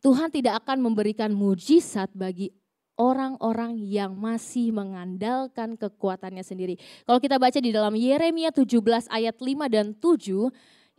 Tuhan 0.00 0.32
tidak 0.32 0.64
akan 0.64 0.80
memberikan 0.80 1.28
mujizat 1.34 2.08
bagi 2.16 2.48
orang-orang 2.96 3.76
yang 3.80 4.16
masih 4.16 4.72
mengandalkan 4.72 5.76
kekuatannya 5.76 6.44
sendiri. 6.44 6.80
Kalau 7.04 7.20
kita 7.20 7.36
baca 7.36 7.58
di 7.60 7.72
dalam 7.72 7.92
Yeremia 7.92 8.52
17 8.52 9.08
ayat 9.08 9.36
5 9.36 9.68
dan 9.68 9.92
7, 9.96 10.48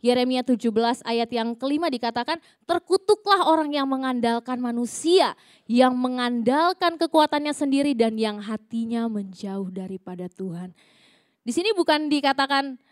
Yeremia 0.02 0.42
17 0.42 1.06
ayat 1.06 1.30
yang 1.30 1.54
kelima 1.54 1.86
dikatakan, 1.86 2.42
terkutuklah 2.66 3.46
orang 3.46 3.70
yang 3.70 3.86
mengandalkan 3.86 4.58
manusia, 4.58 5.38
yang 5.70 5.94
mengandalkan 5.94 6.98
kekuatannya 6.98 7.54
sendiri 7.54 7.94
dan 7.94 8.18
yang 8.18 8.42
hatinya 8.42 9.06
menjauh 9.06 9.70
daripada 9.70 10.26
Tuhan. 10.26 10.74
Di 11.46 11.54
sini 11.54 11.70
bukan 11.70 12.10
dikatakan 12.10 12.82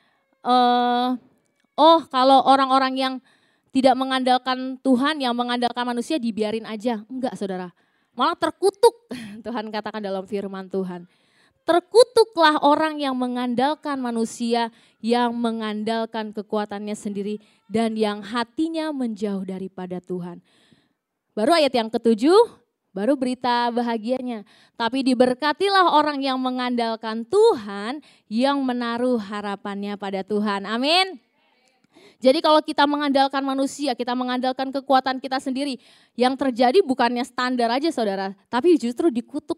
uh, 0.46 1.18
oh 1.76 2.06
kalau 2.08 2.42
orang-orang 2.46 2.94
yang 2.96 3.14
tidak 3.70 3.94
mengandalkan 3.94 4.78
Tuhan, 4.82 5.22
yang 5.22 5.34
mengandalkan 5.34 5.86
manusia 5.86 6.18
dibiarin 6.18 6.66
aja. 6.66 7.06
Enggak 7.06 7.38
saudara, 7.38 7.70
malah 8.18 8.34
terkutuk 8.34 9.06
Tuhan 9.46 9.70
katakan 9.70 10.02
dalam 10.02 10.26
firman 10.26 10.66
Tuhan. 10.66 11.06
Terkutuklah 11.62 12.58
orang 12.66 12.98
yang 12.98 13.14
mengandalkan 13.14 14.00
manusia, 14.02 14.74
yang 14.98 15.30
mengandalkan 15.38 16.34
kekuatannya 16.34 16.96
sendiri, 16.98 17.38
dan 17.70 17.94
yang 17.94 18.26
hatinya 18.26 18.90
menjauh 18.90 19.46
daripada 19.46 20.02
Tuhan. 20.02 20.42
Baru 21.30 21.54
ayat 21.54 21.70
yang 21.70 21.86
ketujuh, 21.86 22.42
baru 22.90 23.14
berita 23.14 23.70
bahagianya. 23.70 24.42
Tapi 24.74 25.06
diberkatilah 25.06 25.94
orang 25.94 26.18
yang 26.18 26.42
mengandalkan 26.42 27.22
Tuhan, 27.22 28.02
yang 28.26 28.58
menaruh 28.66 29.20
harapannya 29.22 29.94
pada 29.94 30.26
Tuhan. 30.26 30.66
Amin. 30.66 31.29
Jadi 32.20 32.44
kalau 32.44 32.60
kita 32.60 32.84
mengandalkan 32.84 33.40
manusia, 33.40 33.96
kita 33.96 34.12
mengandalkan 34.12 34.68
kekuatan 34.68 35.24
kita 35.24 35.40
sendiri, 35.40 35.80
yang 36.12 36.36
terjadi 36.36 36.84
bukannya 36.84 37.24
standar 37.24 37.72
aja 37.72 37.88
saudara, 37.88 38.36
tapi 38.52 38.76
justru 38.76 39.08
dikutuk 39.08 39.56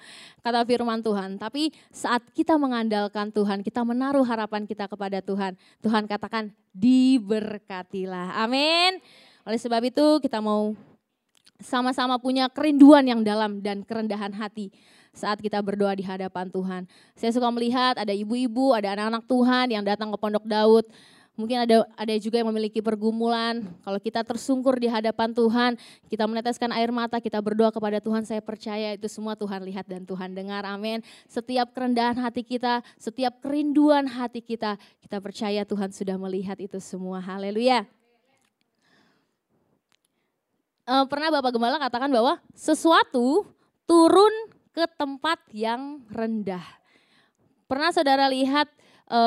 kata 0.46 0.62
firman 0.62 1.02
Tuhan. 1.02 1.42
Tapi 1.42 1.74
saat 1.90 2.22
kita 2.30 2.54
mengandalkan 2.54 3.34
Tuhan, 3.34 3.66
kita 3.66 3.82
menaruh 3.82 4.22
harapan 4.22 4.62
kita 4.62 4.86
kepada 4.86 5.18
Tuhan, 5.18 5.58
Tuhan 5.82 6.06
katakan 6.06 6.54
diberkatilah. 6.70 8.38
Amin. 8.46 9.02
Oleh 9.42 9.58
sebab 9.58 9.82
itu 9.82 10.22
kita 10.22 10.38
mau 10.38 10.70
sama-sama 11.58 12.22
punya 12.22 12.46
kerinduan 12.46 13.02
yang 13.10 13.26
dalam 13.26 13.58
dan 13.58 13.82
kerendahan 13.82 14.30
hati 14.30 14.70
saat 15.14 15.42
kita 15.42 15.58
berdoa 15.62 15.98
di 15.98 16.06
hadapan 16.06 16.46
Tuhan. 16.46 16.82
Saya 17.18 17.30
suka 17.34 17.50
melihat 17.50 17.98
ada 17.98 18.10
ibu-ibu, 18.10 18.70
ada 18.70 18.94
anak-anak 18.94 19.24
Tuhan 19.26 19.66
yang 19.74 19.82
datang 19.82 20.14
ke 20.14 20.18
Pondok 20.18 20.46
Daud 20.46 20.86
Mungkin 21.34 21.66
ada 21.66 21.82
ada 21.98 22.14
juga 22.22 22.38
yang 22.38 22.46
memiliki 22.54 22.78
pergumulan. 22.78 23.66
Kalau 23.82 23.98
kita 23.98 24.22
tersungkur 24.22 24.78
di 24.78 24.86
hadapan 24.86 25.34
Tuhan, 25.34 25.74
kita 26.06 26.30
meneteskan 26.30 26.70
air 26.70 26.94
mata, 26.94 27.18
kita 27.18 27.42
berdoa 27.42 27.74
kepada 27.74 27.98
Tuhan, 27.98 28.22
saya 28.22 28.38
percaya 28.38 28.94
itu 28.94 29.10
semua 29.10 29.34
Tuhan 29.34 29.66
lihat 29.66 29.82
dan 29.90 30.06
Tuhan 30.06 30.30
dengar. 30.30 30.62
Amin. 30.62 31.02
Setiap 31.26 31.74
kerendahan 31.74 32.22
hati 32.22 32.46
kita, 32.46 32.86
setiap 32.94 33.42
kerinduan 33.42 34.06
hati 34.06 34.46
kita, 34.46 34.78
kita 35.02 35.18
percaya 35.18 35.66
Tuhan 35.66 35.90
sudah 35.90 36.14
melihat 36.14 36.54
itu 36.62 36.78
semua. 36.78 37.18
Haleluya. 37.18 37.82
E, 40.86 40.94
pernah 41.10 41.34
Bapak 41.34 41.50
Gembala 41.50 41.82
katakan 41.82 42.14
bahwa 42.14 42.38
sesuatu 42.54 43.42
turun 43.90 44.54
ke 44.70 44.86
tempat 44.94 45.42
yang 45.50 45.98
rendah. 46.14 46.62
Pernah 47.66 47.90
saudara 47.90 48.30
lihat 48.30 48.70
e, 49.10 49.20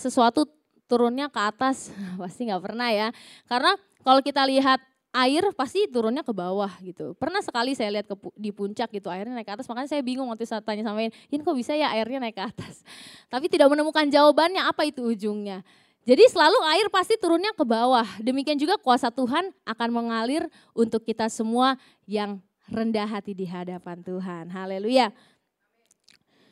sesuatu 0.00 0.48
turunnya 0.86 1.32
ke 1.32 1.40
atas 1.40 1.90
pasti 2.20 2.48
nggak 2.48 2.62
pernah 2.62 2.88
ya. 2.90 3.08
Karena 3.48 3.76
kalau 4.04 4.20
kita 4.20 4.44
lihat 4.44 4.80
air 5.14 5.46
pasti 5.54 5.86
turunnya 5.86 6.26
ke 6.26 6.34
bawah 6.34 6.74
gitu. 6.82 7.14
Pernah 7.14 7.38
sekali 7.38 7.78
saya 7.78 7.94
lihat 7.94 8.10
ke, 8.10 8.16
di 8.34 8.50
puncak 8.50 8.90
gitu 8.90 9.06
airnya 9.06 9.38
naik 9.38 9.46
ke 9.46 9.54
atas, 9.54 9.70
makanya 9.70 9.94
saya 9.94 10.02
bingung 10.02 10.26
waktu 10.26 10.42
saya 10.42 10.58
tanya 10.58 10.82
sama 10.82 11.06
ini 11.06 11.38
kok 11.38 11.54
bisa 11.54 11.78
ya 11.78 11.94
airnya 11.94 12.18
naik 12.18 12.34
ke 12.34 12.44
atas. 12.44 12.82
Tapi 13.32 13.46
tidak 13.46 13.70
menemukan 13.70 14.10
jawabannya 14.10 14.66
apa 14.66 14.82
itu 14.82 15.06
ujungnya. 15.06 15.62
Jadi 16.04 16.20
selalu 16.28 16.60
air 16.68 16.86
pasti 16.92 17.16
turunnya 17.16 17.56
ke 17.56 17.64
bawah. 17.64 18.04
Demikian 18.20 18.60
juga 18.60 18.76
kuasa 18.76 19.08
Tuhan 19.08 19.54
akan 19.64 19.88
mengalir 19.88 20.44
untuk 20.76 21.00
kita 21.00 21.32
semua 21.32 21.80
yang 22.04 22.44
rendah 22.68 23.08
hati 23.08 23.32
di 23.32 23.48
hadapan 23.48 24.04
Tuhan. 24.04 24.52
Haleluya. 24.52 25.08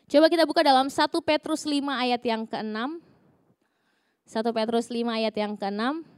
Coba 0.08 0.32
kita 0.32 0.48
buka 0.48 0.64
dalam 0.64 0.88
1 0.88 0.96
Petrus 1.20 1.68
5 1.68 1.84
ayat 1.84 2.22
yang 2.24 2.48
ke-6. 2.48 3.11
1 4.32 4.48
Petrus 4.48 4.88
5 4.88 5.12
ayat 5.12 5.34
yang 5.36 5.60
ke-6. 5.60 6.08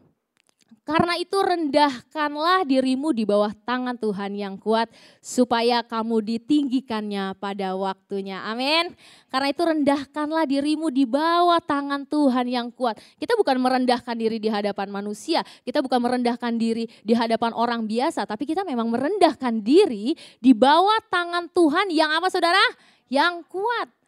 Karena 0.85 1.17
itu 1.17 1.35
rendahkanlah 1.41 2.63
dirimu 2.69 3.11
di 3.11 3.25
bawah 3.25 3.51
tangan 3.65 3.97
Tuhan 3.97 4.37
yang 4.37 4.55
kuat 4.61 4.93
supaya 5.19 5.81
kamu 5.81 6.21
ditinggikannya 6.21 7.35
pada 7.41 7.73
waktunya. 7.73 8.45
Amin. 8.45 8.93
Karena 9.33 9.49
itu 9.49 9.65
rendahkanlah 9.65 10.45
dirimu 10.45 10.93
di 10.93 11.09
bawah 11.09 11.57
tangan 11.59 12.05
Tuhan 12.05 12.47
yang 12.47 12.69
kuat. 12.69 13.01
Kita 13.17 13.33
bukan 13.35 13.59
merendahkan 13.65 14.13
diri 14.13 14.37
di 14.37 14.53
hadapan 14.53 14.93
manusia, 14.93 15.41
kita 15.65 15.81
bukan 15.81 16.05
merendahkan 16.05 16.53
diri 16.55 16.85
di 17.01 17.17
hadapan 17.17 17.51
orang 17.57 17.89
biasa, 17.89 18.29
tapi 18.29 18.45
kita 18.45 18.61
memang 18.63 18.93
merendahkan 18.93 19.65
diri 19.65 20.13
di 20.39 20.53
bawah 20.53 21.01
tangan 21.09 21.49
Tuhan 21.49 21.91
yang 21.91 22.13
apa 22.13 22.29
Saudara? 22.29 22.63
Yang 23.09 23.43
kuat. 23.49 24.04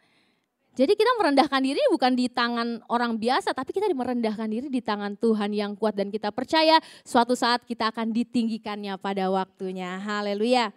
Jadi 0.77 0.93
kita 0.93 1.09
merendahkan 1.17 1.57
diri 1.57 1.81
bukan 1.89 2.13
di 2.13 2.29
tangan 2.29 2.85
orang 2.85 3.17
biasa, 3.17 3.49
tapi 3.49 3.73
kita 3.73 3.89
merendahkan 3.89 4.45
diri 4.45 4.69
di 4.69 4.77
tangan 4.77 5.17
Tuhan 5.17 5.49
yang 5.49 5.73
kuat 5.73 5.97
dan 5.97 6.13
kita 6.13 6.29
percaya 6.29 6.77
suatu 7.01 7.33
saat 7.33 7.65
kita 7.65 7.89
akan 7.89 8.13
ditinggikannya 8.13 8.93
pada 9.01 9.25
waktunya. 9.33 9.97
Haleluya. 9.97 10.69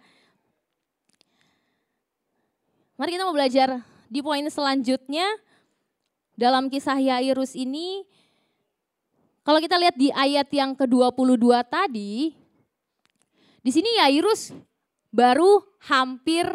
Mari 2.97 3.13
kita 3.13 3.29
mau 3.29 3.37
belajar 3.37 3.77
di 4.09 4.25
poin 4.25 4.41
selanjutnya 4.49 5.37
dalam 6.33 6.65
kisah 6.73 6.97
Yairus 6.97 7.53
ini. 7.53 8.01
Kalau 9.45 9.61
kita 9.61 9.77
lihat 9.77 9.93
di 10.01 10.09
ayat 10.09 10.49
yang 10.49 10.73
ke-22 10.73 11.45
tadi, 11.69 12.33
di 13.61 13.69
sini 13.69 14.01
Yairus 14.01 14.49
baru 15.13 15.61
hampir 15.85 16.49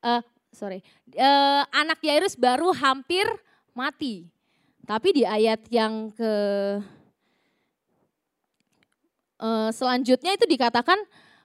uh, 0.00 0.24
sorry, 0.58 0.82
uh, 1.14 1.62
anak 1.70 2.02
Yairus 2.02 2.34
baru 2.34 2.74
hampir 2.74 3.22
mati. 3.70 4.26
Tapi 4.82 5.14
di 5.14 5.22
ayat 5.22 5.62
yang 5.70 6.10
ke 6.10 6.32
uh, 9.38 9.70
selanjutnya 9.70 10.34
itu 10.34 10.50
dikatakan 10.50 10.98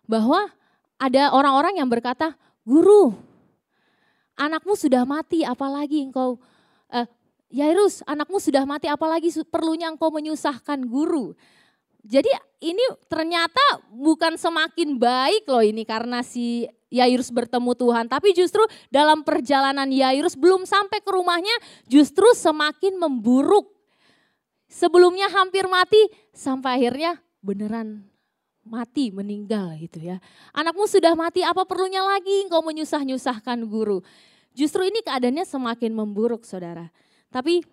bahwa 0.09 0.49
ada 0.97 1.29
orang-orang 1.29 1.77
yang 1.77 1.85
berkata, 1.85 2.33
guru, 2.65 3.13
anakmu 4.33 4.73
sudah 4.73 5.05
mati, 5.05 5.45
apalagi 5.45 6.09
engkau, 6.09 6.41
uh, 6.89 7.07
Yairus, 7.53 8.01
anakmu 8.09 8.41
sudah 8.41 8.65
mati, 8.65 8.89
apalagi 8.89 9.29
perlunya 9.45 9.93
engkau 9.93 10.09
menyusahkan 10.09 10.81
guru. 10.89 11.37
Jadi 12.03 12.27
ini 12.59 12.83
ternyata 13.07 13.63
bukan 13.87 14.35
semakin 14.35 14.99
baik 14.99 15.47
loh 15.47 15.63
ini 15.63 15.87
karena 15.87 16.19
si 16.19 16.67
Yairus 16.91 17.31
bertemu 17.31 17.71
Tuhan. 17.73 18.05
Tapi 18.11 18.35
justru 18.35 18.61
dalam 18.91 19.23
perjalanan 19.23 19.87
Yairus 19.87 20.35
belum 20.35 20.67
sampai 20.67 20.99
ke 20.99 21.09
rumahnya 21.09 21.55
justru 21.87 22.27
semakin 22.35 22.99
memburuk. 22.99 23.71
Sebelumnya 24.67 25.31
hampir 25.31 25.65
mati 25.71 26.01
sampai 26.35 26.81
akhirnya 26.81 27.21
beneran 27.39 28.03
mati, 28.63 29.11
meninggal 29.11 29.75
gitu 29.79 30.01
ya. 30.01 30.17
Anakmu 30.55 30.87
sudah 30.87 31.13
mati, 31.13 31.43
apa 31.43 31.67
perlunya 31.67 32.01
lagi 32.01 32.47
engkau 32.47 32.63
menyusah-nyusahkan 32.63 33.59
guru. 33.67 34.01
Justru 34.55 34.87
ini 34.87 35.03
keadaannya 35.03 35.45
semakin 35.45 35.91
memburuk 35.93 36.47
saudara. 36.47 36.89
Tapi 37.29 37.65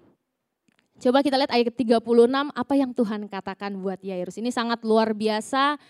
coba 1.01 1.25
kita 1.25 1.41
lihat 1.41 1.51
ayat 1.51 1.73
36 1.73 1.99
apa 2.53 2.75
yang 2.77 2.93
Tuhan 2.93 3.27
katakan 3.27 3.73
buat 3.81 3.99
Yairus. 4.05 4.37
Ini 4.37 4.53
sangat 4.53 4.85
luar 4.85 5.17
biasa 5.17 5.81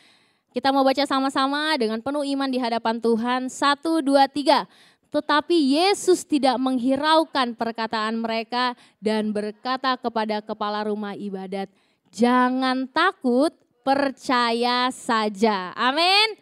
kita 0.51 0.75
mau 0.75 0.83
baca 0.83 1.07
sama-sama 1.07 1.79
dengan 1.79 2.03
penuh 2.03 2.27
iman 2.27 2.51
di 2.51 2.59
hadapan 2.59 2.99
Tuhan. 2.99 3.47
Satu, 3.47 4.03
dua, 4.03 4.27
tiga. 4.27 4.67
Tetapi 5.15 5.55
Yesus 5.55 6.27
tidak 6.27 6.59
menghiraukan 6.59 7.55
perkataan 7.55 8.19
mereka 8.19 8.75
dan 8.99 9.31
berkata 9.31 9.95
kepada 9.95 10.43
kepala 10.43 10.87
rumah 10.87 11.15
ibadat, 11.15 11.71
jangan 12.11 12.91
takut, 12.91 13.55
percaya 13.87 14.91
saja. 14.91 15.71
Amin. 15.79 16.35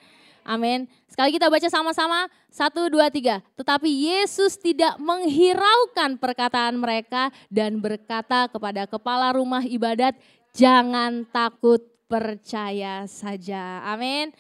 Amin. 0.45 0.89
Sekali 1.19 1.35
kita 1.35 1.51
baca 1.51 1.67
sama-sama, 1.67 2.31
satu, 2.47 2.87
dua, 2.87 3.11
tiga. 3.11 3.43
Tetapi 3.59 3.91
Yesus 3.91 4.55
tidak 4.55 4.95
menghiraukan 5.03 6.15
perkataan 6.15 6.79
mereka 6.79 7.35
dan 7.51 7.83
berkata 7.83 8.47
kepada 8.47 8.87
kepala 8.87 9.35
rumah 9.35 9.67
ibadat, 9.67 10.15
jangan 10.55 11.27
takut, 11.35 11.83
percaya 12.07 13.03
saja. 13.11 13.83
Amin. 13.91 14.31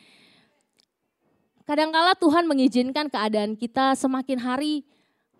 Kadangkala 1.66 2.14
Tuhan 2.14 2.46
mengizinkan 2.46 3.10
keadaan 3.10 3.58
kita 3.58 3.98
semakin 3.98 4.38
hari 4.38 4.86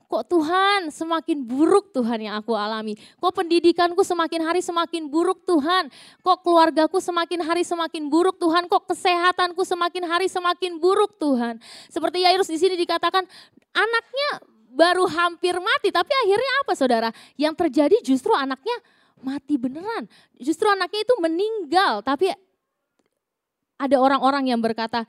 kok 0.09 0.25
Tuhan 0.25 0.89
semakin 0.89 1.45
buruk 1.45 1.93
Tuhan 1.93 2.25
yang 2.25 2.35
aku 2.41 2.57
alami. 2.57 2.97
Kok 3.21 3.45
pendidikanku 3.45 4.01
semakin 4.01 4.41
hari 4.41 4.65
semakin 4.65 5.05
buruk 5.13 5.45
Tuhan. 5.45 5.93
Kok 6.25 6.39
keluargaku 6.41 6.97
semakin 6.97 7.45
hari 7.45 7.61
semakin 7.61 8.09
buruk 8.09 8.41
Tuhan. 8.41 8.67
Kok 8.73 8.89
kesehatanku 8.89 9.61
semakin 9.69 10.09
hari 10.09 10.27
semakin 10.33 10.81
buruk 10.81 11.21
Tuhan. 11.21 11.61
Seperti 11.93 12.25
Yairus 12.25 12.49
di 12.49 12.57
sini 12.57 12.81
dikatakan 12.81 13.29
anaknya 13.77 14.31
baru 14.73 15.05
hampir 15.13 15.61
mati 15.61 15.93
tapi 15.93 16.13
akhirnya 16.25 16.53
apa 16.65 16.73
saudara? 16.73 17.09
Yang 17.37 17.69
terjadi 17.69 17.97
justru 18.01 18.33
anaknya 18.33 18.81
mati 19.21 19.61
beneran. 19.61 20.09
Justru 20.41 20.73
anaknya 20.73 21.05
itu 21.05 21.15
meninggal, 21.21 22.01
tapi 22.01 22.33
ada 23.79 23.97
orang-orang 24.01 24.51
yang 24.51 24.59
berkata, 24.59 25.07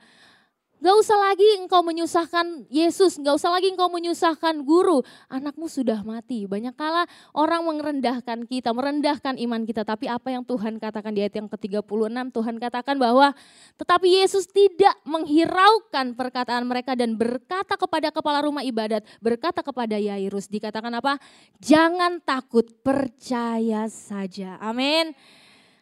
Gak 0.80 0.96
usah 0.96 1.18
lagi 1.20 1.44
engkau 1.60 1.84
menyusahkan 1.84 2.64
Yesus, 2.72 3.20
gak 3.20 3.36
usah 3.36 3.52
lagi 3.52 3.68
engkau 3.68 3.92
menyusahkan 3.92 4.64
guru. 4.64 5.04
Anakmu 5.28 5.68
sudah 5.68 6.00
mati. 6.00 6.48
Banyak 6.48 6.72
kala 6.72 7.04
orang 7.36 7.68
merendahkan 7.68 8.48
kita, 8.48 8.72
merendahkan 8.72 9.36
iman 9.36 9.68
kita. 9.68 9.84
Tapi 9.84 10.08
apa 10.08 10.32
yang 10.32 10.40
Tuhan 10.40 10.80
katakan 10.80 11.12
di 11.12 11.20
ayat 11.20 11.36
yang 11.36 11.52
ke-36, 11.52 11.84
Tuhan 12.32 12.56
katakan 12.56 12.96
bahwa 12.96 13.36
tetapi 13.76 14.08
Yesus 14.24 14.48
tidak 14.48 14.96
menghiraukan 15.04 16.16
perkataan 16.16 16.64
mereka 16.64 16.96
dan 16.96 17.12
berkata 17.12 17.76
kepada 17.76 18.08
kepala 18.08 18.40
rumah 18.40 18.64
ibadat, 18.64 19.04
berkata 19.20 19.60
kepada 19.60 20.00
Yairus, 20.00 20.48
dikatakan 20.48 20.96
apa? 20.96 21.20
Jangan 21.60 22.24
takut, 22.24 22.64
percaya 22.80 23.84
saja. 23.92 24.56
Amin. 24.64 25.12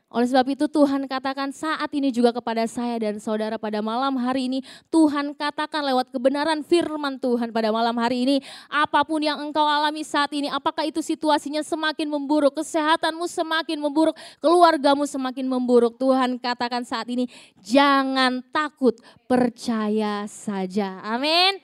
Oleh 0.08 0.24
sebab 0.24 0.48
itu 0.48 0.64
Tuhan 0.72 1.04
katakan 1.04 1.52
saat 1.52 1.92
ini 1.92 2.08
juga 2.08 2.32
kepada 2.32 2.64
saya 2.64 2.96
dan 2.96 3.20
saudara 3.20 3.60
pada 3.60 3.84
malam 3.84 4.16
hari 4.16 4.48
ini. 4.48 4.64
Tuhan 4.88 5.36
katakan 5.36 5.84
lewat 5.84 6.08
kebenaran 6.08 6.64
firman 6.64 7.20
Tuhan 7.20 7.52
pada 7.52 7.68
malam 7.68 7.92
hari 8.00 8.24
ini. 8.24 8.36
Apa 8.72 9.04
pun 9.04 9.20
yang 9.20 9.36
engkau 9.36 9.68
alami 9.68 10.00
saat 10.00 10.32
ini, 10.32 10.48
apakah 10.48 10.88
itu 10.88 11.04
situasinya 11.04 11.60
semakin 11.60 12.08
memburuk, 12.08 12.56
kesehatanmu 12.56 13.28
semakin 13.28 13.76
memburuk, 13.76 14.16
keluargamu 14.40 15.04
semakin 15.04 15.44
memburuk. 15.44 16.00
Tuhan 16.00 16.40
katakan 16.40 16.88
saat 16.88 17.04
ini 17.12 17.28
jangan 17.60 18.40
takut, 18.48 18.96
percaya 19.28 20.24
saja. 20.24 21.04
Amin. 21.04 21.60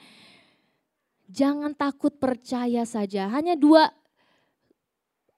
Jangan 1.32 1.72
takut 1.72 2.12
percaya 2.20 2.84
saja. 2.84 3.24
Hanya 3.32 3.56
dua 3.56 3.88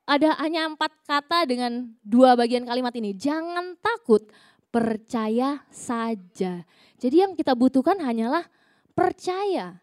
ada 0.06 0.38
hanya 0.38 0.70
empat 0.70 0.94
kata 1.02 1.50
dengan 1.50 1.90
dua 2.06 2.38
bagian 2.38 2.62
kalimat 2.62 2.94
ini. 2.94 3.10
Jangan 3.12 3.74
takut, 3.82 4.22
percaya 4.70 5.66
saja. 5.66 6.62
Jadi 6.96 7.16
yang 7.26 7.34
kita 7.34 7.58
butuhkan 7.58 7.98
hanyalah 7.98 8.46
percaya. 8.94 9.82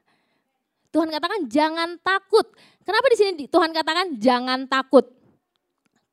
Tuhan 0.95 1.11
katakan 1.11 1.51
jangan 1.51 1.99
takut. 1.99 2.47
Kenapa 2.87 3.05
di 3.11 3.17
sini 3.19 3.31
Tuhan 3.51 3.75
katakan 3.75 4.15
jangan 4.15 4.63
takut? 4.69 5.11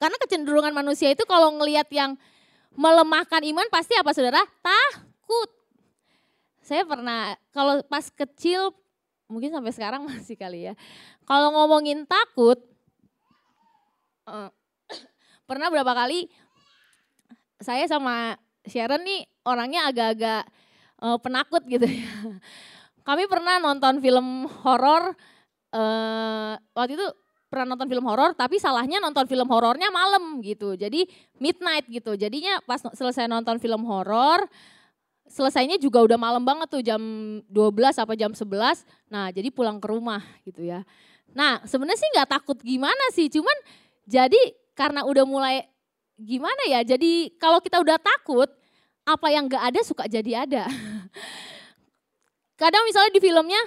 Karena 0.00 0.16
kecenderungan 0.16 0.72
manusia 0.72 1.12
itu 1.12 1.22
kalau 1.28 1.52
ngelihat 1.60 1.86
yang 1.92 2.16
melemahkan 2.74 3.44
iman 3.44 3.68
pasti 3.68 3.94
apa 3.94 4.10
saudara? 4.16 4.40
Takut. 4.64 5.50
Saya 6.64 6.82
pernah 6.88 7.36
kalau 7.52 7.84
pas 7.84 8.08
kecil 8.08 8.72
mungkin 9.28 9.52
sampai 9.52 9.72
sekarang 9.76 10.02
masih 10.10 10.34
kali 10.34 10.72
ya. 10.72 10.74
Kalau 11.28 11.52
ngomongin 11.54 12.08
takut, 12.08 12.69
pernah 15.48 15.68
berapa 15.68 15.92
kali 15.92 16.30
saya 17.60 17.84
sama 17.90 18.38
Sharon 18.64 19.04
nih 19.04 19.28
orangnya 19.44 19.88
agak-agak 19.88 20.42
uh, 21.02 21.18
penakut 21.20 21.62
gitu 21.68 21.84
ya. 21.84 22.10
Kami 23.08 23.24
pernah 23.26 23.58
nonton 23.58 23.98
film 23.98 24.46
horor 24.62 25.16
uh, 25.72 26.54
waktu 26.76 26.94
itu 26.94 27.06
pernah 27.50 27.74
nonton 27.74 27.90
film 27.90 28.06
horor 28.06 28.30
tapi 28.38 28.62
salahnya 28.62 29.02
nonton 29.02 29.26
film 29.26 29.48
horornya 29.50 29.90
malam 29.90 30.38
gitu. 30.44 30.76
Jadi 30.78 31.08
midnight 31.40 31.88
gitu. 31.90 32.14
Jadinya 32.14 32.62
pas 32.62 32.80
selesai 32.80 33.26
nonton 33.26 33.58
film 33.58 33.82
horor 33.88 34.46
selesainya 35.30 35.78
juga 35.78 36.02
udah 36.02 36.18
malam 36.18 36.42
banget 36.42 36.68
tuh 36.68 36.82
jam 36.82 37.00
12 37.46 38.02
apa 38.02 38.12
jam 38.18 38.34
11. 38.34 38.82
Nah, 39.08 39.30
jadi 39.30 39.48
pulang 39.54 39.78
ke 39.78 39.86
rumah 39.86 40.20
gitu 40.42 40.66
ya. 40.66 40.82
Nah, 41.30 41.62
sebenarnya 41.62 42.02
sih 42.02 42.10
nggak 42.18 42.30
takut 42.34 42.58
gimana 42.58 43.14
sih, 43.14 43.30
cuman 43.30 43.54
jadi 44.10 44.42
karena 44.74 45.06
udah 45.06 45.22
mulai 45.22 45.70
gimana 46.18 46.66
ya, 46.66 46.82
jadi 46.82 47.30
kalau 47.38 47.62
kita 47.62 47.78
udah 47.78 47.94
takut, 48.02 48.50
apa 49.06 49.26
yang 49.30 49.46
gak 49.46 49.70
ada 49.70 49.80
suka 49.86 50.10
jadi 50.10 50.42
ada. 50.44 50.66
kadang 52.60 52.82
misalnya 52.84 53.14
di 53.14 53.22
filmnya, 53.22 53.62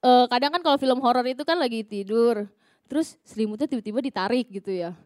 uh, 0.00 0.24
kadang 0.32 0.50
kan 0.56 0.64
kalau 0.64 0.78
film 0.80 0.98
horor 1.04 1.28
itu 1.28 1.44
kan 1.44 1.60
lagi 1.60 1.84
tidur, 1.84 2.48
terus 2.88 3.20
selimutnya 3.22 3.68
tiba-tiba 3.68 4.00
ditarik 4.00 4.48
gitu 4.48 4.72
ya. 4.72 4.96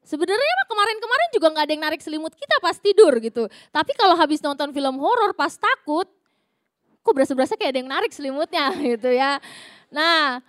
Sebenarnya 0.00 0.54
kemarin-kemarin 0.64 1.28
juga 1.34 1.46
nggak 1.52 1.64
ada 1.66 1.72
yang 1.76 1.84
narik 1.84 2.00
selimut 2.00 2.32
kita 2.32 2.56
pas 2.62 2.78
tidur 2.80 3.12
gitu. 3.20 3.50
Tapi 3.68 3.92
kalau 3.98 4.16
habis 4.16 4.40
nonton 4.40 4.72
film 4.72 4.96
horor 4.96 5.36
pas 5.36 5.52
takut, 5.52 6.08
kok 7.04 7.12
berasa-berasa 7.12 7.58
kayak 7.58 7.76
ada 7.76 7.78
yang 7.84 7.90
narik 7.90 8.12
selimutnya 8.14 8.72
gitu 8.96 9.12
ya. 9.12 9.36
Nah, 9.92 10.40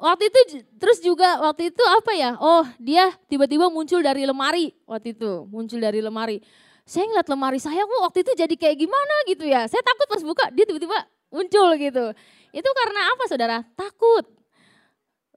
waktu 0.00 0.32
itu 0.32 0.64
terus 0.80 0.98
juga 1.04 1.44
waktu 1.44 1.68
itu 1.68 1.84
apa 1.84 2.12
ya? 2.16 2.30
Oh, 2.40 2.64
dia 2.80 3.12
tiba-tiba 3.28 3.68
muncul 3.68 4.00
dari 4.00 4.24
lemari 4.24 4.72
waktu 4.88 5.12
itu, 5.12 5.44
muncul 5.46 5.76
dari 5.76 6.00
lemari. 6.00 6.40
Saya 6.88 7.06
ngeliat 7.06 7.28
lemari 7.28 7.60
saya 7.60 7.84
kok 7.84 8.00
waktu 8.02 8.18
itu 8.24 8.32
jadi 8.34 8.54
kayak 8.56 8.76
gimana 8.80 9.14
gitu 9.28 9.44
ya. 9.44 9.68
Saya 9.68 9.84
takut 9.84 10.08
pas 10.08 10.22
buka 10.24 10.48
dia 10.50 10.64
tiba-tiba 10.64 10.96
muncul 11.28 11.68
gitu. 11.76 12.04
Itu 12.50 12.70
karena 12.72 13.00
apa 13.14 13.24
saudara? 13.28 13.56
Takut. 13.78 14.26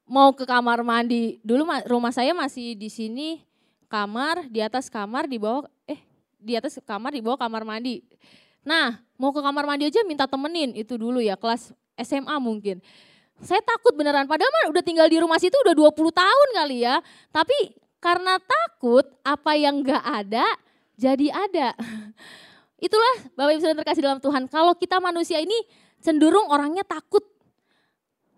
Mau 0.07 0.33
ke 0.33 0.47
kamar 0.47 0.81
mandi. 0.81 1.37
Dulu 1.45 1.67
rumah 1.85 2.11
saya 2.15 2.33
masih 2.33 2.73
di 2.73 2.89
sini 2.89 3.45
kamar, 3.91 4.49
di 4.49 4.63
atas 4.63 4.89
kamar, 4.89 5.29
di 5.29 5.37
bawah 5.37 5.69
eh 5.85 6.01
di 6.41 6.57
atas 6.57 6.81
kamar, 6.81 7.13
di 7.13 7.21
bawah 7.21 7.37
kamar 7.37 7.61
mandi. 7.61 8.01
Nah, 8.65 8.97
mau 9.19 9.29
ke 9.29 9.43
kamar 9.43 9.67
mandi 9.67 9.91
aja 9.91 10.01
minta 10.07 10.25
temenin 10.25 10.73
itu 10.73 10.95
dulu 10.97 11.19
ya, 11.21 11.37
kelas 11.37 11.75
SMA 11.99 12.35
mungkin. 12.41 12.81
Saya 13.43 13.59
takut 13.59 13.91
beneran, 13.91 14.23
padahal 14.23 14.47
mah 14.49 14.71
udah 14.71 14.83
tinggal 14.83 15.07
di 15.11 15.19
rumah 15.19 15.35
situ 15.35 15.53
udah 15.67 15.75
20 15.75 16.15
tahun 16.15 16.47
kali 16.55 16.87
ya. 16.87 17.03
Tapi 17.27 17.75
karena 17.99 18.39
takut 18.39 19.03
apa 19.23 19.51
yang 19.59 19.83
gak 19.83 20.03
ada 20.03 20.47
jadi 20.95 21.27
ada. 21.31 21.75
Itulah 22.85 23.15
Bapak 23.35 23.51
Ibu 23.55 23.61
Saudara 23.63 23.79
terkasih 23.83 24.03
dalam 24.03 24.19
Tuhan. 24.23 24.43
Kalau 24.47 24.75
kita 24.75 24.99
manusia 25.03 25.39
ini 25.43 25.55
cenderung 25.99 26.47
orangnya 26.51 26.83
takut. 26.87 27.23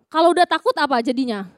Kalau 0.10 0.34
udah 0.34 0.46
takut 0.46 0.74
apa 0.78 1.02
jadinya? 1.02 1.50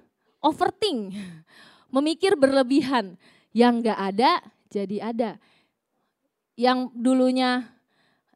Overthink. 0.44 1.16
Memikir 1.96 2.36
berlebihan 2.36 3.16
yang 3.56 3.80
gak 3.80 4.00
ada 4.00 4.44
jadi 4.68 5.12
ada. 5.12 5.32
Yang 6.60 6.92
dulunya 6.96 7.77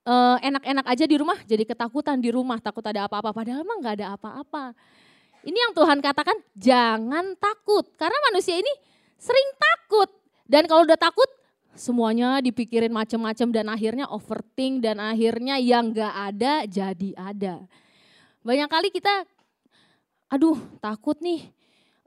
uh, 0.05 0.37
enak-enak 0.41 0.85
aja 0.87 1.05
di 1.05 1.15
rumah 1.17 1.37
jadi 1.45 1.63
ketakutan 1.65 2.17
di 2.17 2.29
rumah 2.33 2.57
takut 2.57 2.81
ada 2.85 3.05
apa-apa 3.05 3.33
padahal 3.33 3.61
mah 3.65 3.77
nggak 3.81 3.95
ada 4.01 4.07
apa-apa. 4.17 4.73
Ini 5.41 5.57
yang 5.57 5.73
Tuhan 5.73 5.97
katakan 6.05 6.37
jangan 6.53 7.33
takut 7.41 7.89
karena 7.97 8.17
manusia 8.29 8.61
ini 8.61 8.69
sering 9.17 9.49
takut 9.57 10.09
dan 10.45 10.69
kalau 10.69 10.85
udah 10.85 10.97
takut 10.97 11.25
semuanya 11.73 12.43
dipikirin 12.43 12.91
macam-macam 12.91 13.47
dan 13.49 13.65
akhirnya 13.71 14.05
overthink 14.11 14.83
dan 14.85 15.01
akhirnya 15.01 15.57
yang 15.57 15.89
nggak 15.89 16.13
ada 16.13 16.53
jadi 16.69 17.09
ada. 17.17 17.55
Banyak 18.45 18.69
kali 18.69 18.89
kita 18.93 19.25
aduh 20.31 20.55
takut 20.79 21.19
nih 21.19 21.43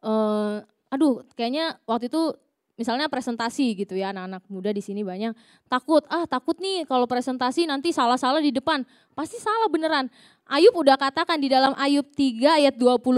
uh, 0.01 0.65
aduh 0.89 1.27
kayaknya 1.37 1.77
waktu 1.85 2.09
itu 2.09 2.33
misalnya 2.75 3.07
presentasi 3.07 3.79
gitu 3.79 3.95
ya 3.95 4.11
anak-anak 4.11 4.43
muda 4.51 4.71
di 4.75 4.83
sini 4.83 5.07
banyak 5.07 5.31
takut 5.71 6.03
ah 6.11 6.27
takut 6.27 6.59
nih 6.59 6.83
kalau 6.87 7.07
presentasi 7.07 7.67
nanti 7.71 7.95
salah-salah 7.95 8.43
di 8.43 8.51
depan. 8.51 8.83
Pasti 9.15 9.39
salah 9.39 9.71
beneran. 9.71 10.11
Ayub 10.51 10.75
udah 10.75 10.99
katakan 10.99 11.39
di 11.39 11.47
dalam 11.49 11.73
Ayub 11.79 12.05
3 12.13 12.61
ayat 12.61 12.75
25 12.75 13.15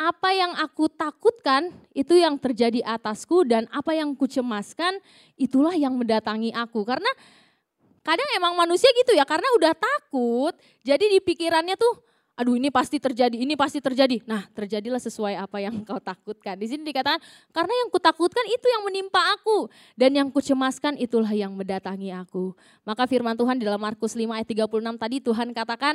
apa 0.00 0.30
yang 0.32 0.56
aku 0.56 0.88
takutkan 0.88 1.68
itu 1.92 2.16
yang 2.16 2.40
terjadi 2.40 2.80
atasku 2.86 3.44
dan 3.44 3.68
apa 3.68 3.92
yang 3.92 4.16
kucemaskan 4.16 4.96
itulah 5.36 5.76
yang 5.76 5.92
mendatangi 5.98 6.54
aku. 6.54 6.86
Karena 6.86 7.10
kadang 8.00 8.28
emang 8.36 8.56
manusia 8.56 8.88
gitu 8.96 9.12
ya 9.12 9.28
karena 9.28 9.44
udah 9.60 9.76
takut 9.76 10.56
jadi 10.80 11.04
di 11.04 11.20
pikirannya 11.20 11.76
tuh 11.76 12.00
aduh 12.40 12.56
ini 12.56 12.72
pasti 12.72 12.96
terjadi, 12.96 13.36
ini 13.36 13.52
pasti 13.52 13.84
terjadi. 13.84 14.24
Nah 14.24 14.48
terjadilah 14.56 14.96
sesuai 14.96 15.36
apa 15.36 15.60
yang 15.60 15.84
kau 15.84 16.00
takutkan. 16.00 16.56
Di 16.56 16.72
sini 16.72 16.88
dikatakan 16.88 17.20
karena 17.52 17.72
yang 17.84 17.92
kutakutkan 17.92 18.48
itu 18.48 18.64
yang 18.64 18.82
menimpa 18.88 19.20
aku. 19.36 19.68
Dan 19.92 20.16
yang 20.16 20.32
kucemaskan 20.32 20.96
itulah 20.96 21.28
yang 21.36 21.52
mendatangi 21.52 22.16
aku. 22.16 22.56
Maka 22.88 23.04
firman 23.04 23.36
Tuhan 23.36 23.60
di 23.60 23.68
dalam 23.68 23.84
Markus 23.84 24.16
5 24.16 24.24
ayat 24.32 24.48
36 24.48 24.72
tadi 24.96 25.16
Tuhan 25.20 25.48
katakan 25.52 25.94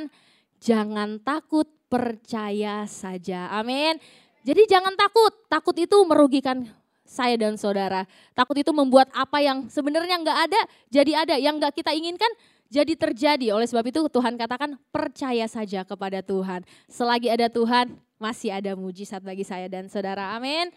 jangan 0.62 1.18
takut 1.18 1.66
percaya 1.90 2.86
saja. 2.86 3.50
Amin. 3.50 3.98
Jadi 4.46 4.70
jangan 4.70 4.94
takut, 4.94 5.34
takut 5.50 5.74
itu 5.74 5.98
merugikan 6.06 6.62
saya 7.02 7.34
dan 7.34 7.58
saudara. 7.58 8.06
Takut 8.34 8.54
itu 8.54 8.70
membuat 8.70 9.10
apa 9.10 9.42
yang 9.42 9.66
sebenarnya 9.66 10.22
nggak 10.22 10.38
ada 10.50 10.60
jadi 10.90 11.12
ada, 11.26 11.34
yang 11.38 11.58
nggak 11.58 11.74
kita 11.74 11.90
inginkan 11.90 12.30
jadi 12.66 12.92
terjadi. 12.98 13.54
Oleh 13.54 13.66
sebab 13.66 13.86
itu 13.86 14.00
Tuhan 14.10 14.34
katakan 14.34 14.78
percaya 14.90 15.46
saja 15.46 15.86
kepada 15.86 16.22
Tuhan. 16.22 16.66
Selagi 16.90 17.30
ada 17.30 17.46
Tuhan 17.46 17.94
masih 18.16 18.50
ada 18.52 18.72
mujizat 18.74 19.20
bagi 19.22 19.44
saya 19.44 19.70
dan 19.70 19.86
saudara. 19.86 20.34
Amin. 20.34 20.72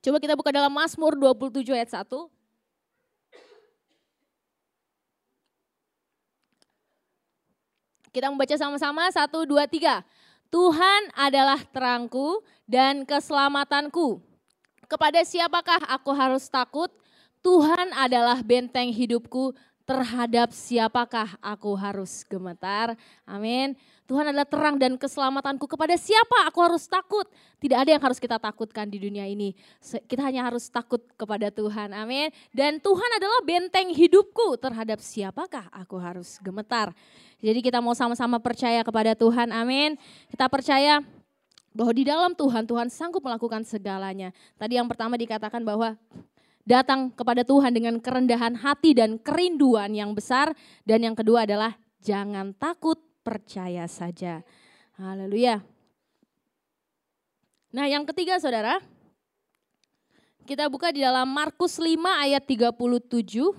Coba 0.00 0.16
kita 0.16 0.32
buka 0.32 0.48
dalam 0.48 0.72
Mazmur 0.72 1.12
27 1.12 1.76
ayat 1.76 1.92
1. 1.92 2.08
Kita 8.10 8.26
membaca 8.26 8.56
sama-sama, 8.58 9.06
satu, 9.14 9.46
dua, 9.46 9.70
tiga. 9.70 10.02
Tuhan 10.50 11.14
adalah 11.14 11.62
terangku 11.62 12.42
dan 12.66 13.06
keselamatanku. 13.06 14.18
Kepada 14.90 15.22
siapakah 15.22 15.78
aku 15.86 16.10
harus 16.10 16.50
takut? 16.50 16.90
Tuhan 17.40 17.94
adalah 17.94 18.42
benteng 18.42 18.90
hidupku, 18.90 19.54
terhadap 19.90 20.54
siapakah 20.54 21.34
aku 21.42 21.74
harus 21.74 22.22
gemetar. 22.22 22.94
Amin. 23.26 23.74
Tuhan 24.06 24.30
adalah 24.30 24.46
terang 24.46 24.78
dan 24.78 24.94
keselamatanku. 24.94 25.66
Kepada 25.66 25.98
siapa 25.98 26.46
aku 26.46 26.62
harus 26.62 26.86
takut? 26.86 27.26
Tidak 27.58 27.74
ada 27.74 27.90
yang 27.90 27.98
harus 27.98 28.22
kita 28.22 28.38
takutkan 28.38 28.86
di 28.86 29.02
dunia 29.02 29.26
ini. 29.26 29.50
Kita 29.82 30.22
hanya 30.22 30.46
harus 30.46 30.70
takut 30.70 31.02
kepada 31.18 31.50
Tuhan. 31.50 31.90
Amin. 31.90 32.30
Dan 32.54 32.78
Tuhan 32.78 33.10
adalah 33.18 33.42
benteng 33.42 33.90
hidupku 33.90 34.54
terhadap 34.62 35.02
siapakah 35.02 35.66
aku 35.74 35.98
harus 35.98 36.38
gemetar. 36.38 36.94
Jadi 37.42 37.58
kita 37.58 37.82
mau 37.82 37.98
sama-sama 37.98 38.38
percaya 38.38 38.86
kepada 38.86 39.18
Tuhan. 39.18 39.50
Amin. 39.50 39.98
Kita 40.30 40.46
percaya 40.46 41.02
bahwa 41.74 41.92
di 41.94 42.06
dalam 42.06 42.30
Tuhan, 42.34 42.62
Tuhan 42.62 42.86
sanggup 42.90 43.26
melakukan 43.26 43.66
segalanya. 43.66 44.30
Tadi 44.54 44.78
yang 44.78 44.86
pertama 44.86 45.18
dikatakan 45.18 45.62
bahwa 45.66 45.98
datang 46.70 47.10
kepada 47.10 47.42
Tuhan 47.42 47.74
dengan 47.74 47.98
kerendahan 47.98 48.54
hati 48.54 48.94
dan 48.94 49.18
kerinduan 49.18 49.90
yang 49.90 50.14
besar. 50.14 50.54
Dan 50.86 51.02
yang 51.02 51.18
kedua 51.18 51.42
adalah 51.42 51.74
jangan 51.98 52.54
takut, 52.54 53.02
percaya 53.26 53.90
saja. 53.90 54.46
Haleluya. 54.94 55.58
Nah 57.74 57.86
yang 57.90 58.06
ketiga 58.06 58.38
saudara, 58.38 58.78
kita 60.46 60.70
buka 60.70 60.94
di 60.94 61.02
dalam 61.02 61.26
Markus 61.26 61.82
5 61.82 61.98
ayat 62.22 62.42
37. 62.46 63.50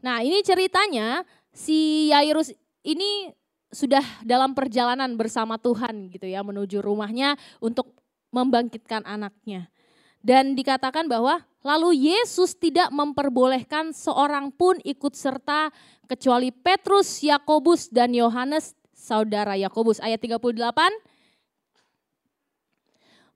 Nah 0.00 0.24
ini 0.24 0.40
ceritanya 0.40 1.28
si 1.52 2.08
Yairus 2.08 2.56
ini 2.80 3.28
sudah 3.68 4.02
dalam 4.24 4.56
perjalanan 4.56 5.12
bersama 5.14 5.60
Tuhan 5.60 6.08
gitu 6.10 6.26
ya 6.26 6.40
menuju 6.42 6.80
rumahnya 6.82 7.36
untuk 7.62 7.99
membangkitkan 8.30 9.06
anaknya. 9.06 9.70
Dan 10.20 10.52
dikatakan 10.52 11.08
bahwa 11.08 11.42
lalu 11.64 12.12
Yesus 12.12 12.56
tidak 12.56 12.92
memperbolehkan 12.92 13.96
seorang 13.96 14.52
pun 14.52 14.76
ikut 14.84 15.16
serta 15.16 15.72
kecuali 16.04 16.52
Petrus, 16.52 17.22
Yakobus 17.24 17.88
dan 17.88 18.12
Yohanes 18.12 18.76
saudara 18.92 19.56
Yakobus 19.56 19.96
ayat 20.02 20.20
38 20.20 20.44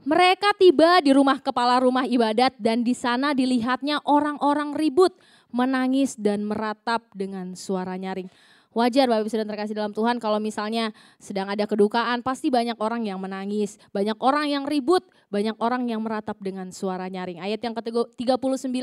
mereka 0.04 0.52
tiba 0.60 1.00
di 1.00 1.16
rumah 1.16 1.40
kepala 1.40 1.80
rumah 1.80 2.04
ibadat 2.04 2.52
dan 2.60 2.84
di 2.84 2.92
sana 2.92 3.32
dilihatnya 3.32 4.04
orang-orang 4.04 4.76
ribut, 4.76 5.16
menangis 5.48 6.12
dan 6.20 6.44
meratap 6.44 7.08
dengan 7.16 7.56
suara 7.56 7.96
nyaring. 7.96 8.28
Wajar 8.74 9.06
Bapak 9.06 9.22
Ibu 9.22 9.30
sedang 9.30 9.46
terkasih 9.46 9.78
dalam 9.78 9.94
Tuhan 9.94 10.18
kalau 10.18 10.42
misalnya 10.42 10.90
sedang 11.22 11.46
ada 11.46 11.62
kedukaan 11.62 12.26
pasti 12.26 12.50
banyak 12.50 12.74
orang 12.82 13.06
yang 13.06 13.22
menangis, 13.22 13.78
banyak 13.94 14.18
orang 14.18 14.50
yang 14.50 14.66
ribut, 14.66 15.06
banyak 15.30 15.54
orang 15.62 15.86
yang 15.86 16.02
meratap 16.02 16.34
dengan 16.42 16.74
suara 16.74 17.06
nyaring. 17.06 17.38
Ayat 17.38 17.62
yang 17.62 17.72
ke-39 17.78 18.74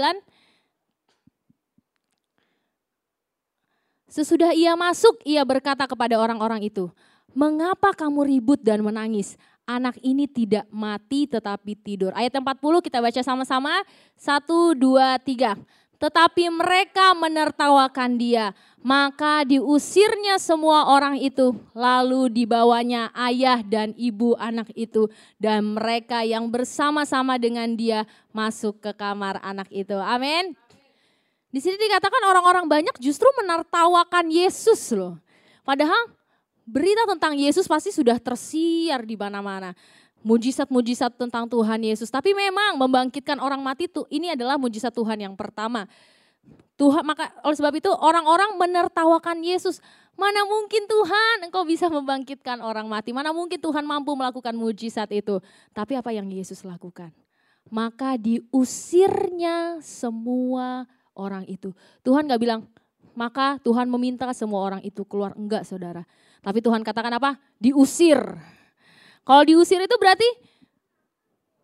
Sesudah 4.12 4.52
ia 4.52 4.76
masuk, 4.76 5.24
ia 5.24 5.40
berkata 5.48 5.88
kepada 5.88 6.20
orang-orang 6.20 6.68
itu, 6.68 6.92
"Mengapa 7.32 7.96
kamu 7.96 8.28
ribut 8.28 8.60
dan 8.60 8.84
menangis? 8.84 9.40
Anak 9.64 9.96
ini 10.04 10.28
tidak 10.28 10.68
mati 10.68 11.32
tetapi 11.32 11.80
tidur." 11.80 12.12
Ayat 12.12 12.36
40 12.36 12.84
kita 12.84 13.00
baca 13.00 13.24
sama-sama. 13.24 13.72
Satu, 14.20 14.76
dua, 14.76 15.16
tiga 15.16 15.56
tetapi 16.02 16.50
mereka 16.50 17.14
menertawakan 17.14 18.18
dia. 18.18 18.58
Maka 18.82 19.46
diusirnya 19.46 20.42
semua 20.42 20.90
orang 20.90 21.22
itu, 21.22 21.54
lalu 21.78 22.34
dibawanya 22.34 23.14
ayah 23.14 23.62
dan 23.62 23.94
ibu 23.94 24.34
anak 24.42 24.74
itu, 24.74 25.06
dan 25.38 25.78
mereka 25.78 26.26
yang 26.26 26.50
bersama-sama 26.50 27.38
dengan 27.38 27.78
dia 27.78 28.10
masuk 28.34 28.82
ke 28.82 28.92
kamar 28.98 29.38
anak 29.46 29.70
itu. 29.70 29.94
Amin. 29.94 30.58
Di 31.54 31.62
sini 31.62 31.78
dikatakan 31.78 32.26
orang-orang 32.26 32.66
banyak 32.66 32.98
justru 32.98 33.30
menertawakan 33.38 34.34
Yesus 34.34 34.98
loh. 34.98 35.22
Padahal 35.62 36.10
berita 36.66 37.06
tentang 37.06 37.38
Yesus 37.38 37.70
pasti 37.70 37.94
sudah 37.94 38.18
tersiar 38.18 39.06
di 39.06 39.14
mana-mana. 39.14 39.78
Mujizat-mujizat 40.22 41.18
tentang 41.18 41.50
Tuhan 41.50 41.82
Yesus. 41.82 42.10
Tapi 42.14 42.34
memang 42.38 42.78
membangkitkan 42.78 43.42
orang 43.42 43.62
mati 43.62 43.90
itu 43.90 44.06
ini 44.14 44.34
adalah 44.34 44.58
mujizat 44.62 44.94
Tuhan 44.94 45.18
yang 45.18 45.34
pertama. 45.34 45.90
Tuhan 46.82 47.06
maka 47.06 47.30
oleh 47.46 47.58
sebab 47.58 47.74
itu 47.78 47.94
orang-orang 47.94 48.58
menertawakan 48.58 49.46
Yesus. 49.46 49.78
Mana 50.18 50.46
mungkin 50.46 50.90
Tuhan 50.90 51.46
engkau 51.46 51.62
bisa 51.66 51.90
membangkitkan 51.90 52.62
orang 52.62 52.90
mati? 52.90 53.14
Mana 53.14 53.30
mungkin 53.30 53.58
Tuhan 53.58 53.86
mampu 53.86 54.14
melakukan 54.18 54.54
mujizat 54.54 55.10
itu? 55.14 55.42
Tapi 55.74 55.98
apa 55.98 56.10
yang 56.10 56.30
Yesus 56.30 56.66
lakukan? 56.66 57.14
Maka 57.70 58.18
diusirnya 58.18 59.78
semua 59.82 60.90
orang 61.14 61.46
itu. 61.46 61.70
Tuhan 62.02 62.26
gak 62.26 62.42
bilang, 62.42 62.66
maka 63.14 63.62
Tuhan 63.62 63.86
meminta 63.86 64.30
semua 64.34 64.66
orang 64.66 64.82
itu 64.82 65.06
keluar. 65.06 65.38
Enggak 65.38 65.64
saudara. 65.70 66.04
Tapi 66.42 66.60
Tuhan 66.66 66.82
katakan 66.82 67.14
apa? 67.14 67.38
Diusir. 67.62 68.20
Kalau 69.22 69.44
diusir 69.46 69.80
itu 69.82 69.96
berarti 70.02 70.28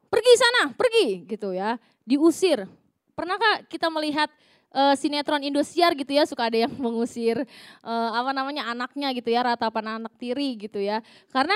pergi 0.08 0.34
sana, 0.38 0.64
pergi 0.78 1.26
gitu 1.26 1.52
ya. 1.54 1.76
Diusir. 2.08 2.70
Pernahkah 3.18 3.66
kita 3.66 3.90
melihat 3.90 4.30
uh, 4.74 4.96
sinetron 4.98 5.44
Indosiar 5.44 5.98
gitu 5.98 6.12
ya 6.14 6.24
suka 6.30 6.50
ada 6.50 6.58
yang 6.68 6.74
mengusir 6.84 7.42
uh, 7.86 8.10
apa 8.14 8.32
namanya 8.36 8.70
anaknya 8.70 9.10
gitu 9.16 9.34
ya 9.34 9.46
ratapan 9.46 10.02
anak 10.02 10.14
tiri 10.22 10.58
gitu 10.60 10.78
ya 10.82 11.02
karena 11.32 11.56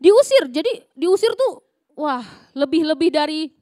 diusir 0.00 0.50
jadi 0.50 0.82
diusir 0.96 1.32
tuh 1.36 1.62
wah 1.94 2.24
lebih-lebih 2.56 3.10
dari 3.12 3.52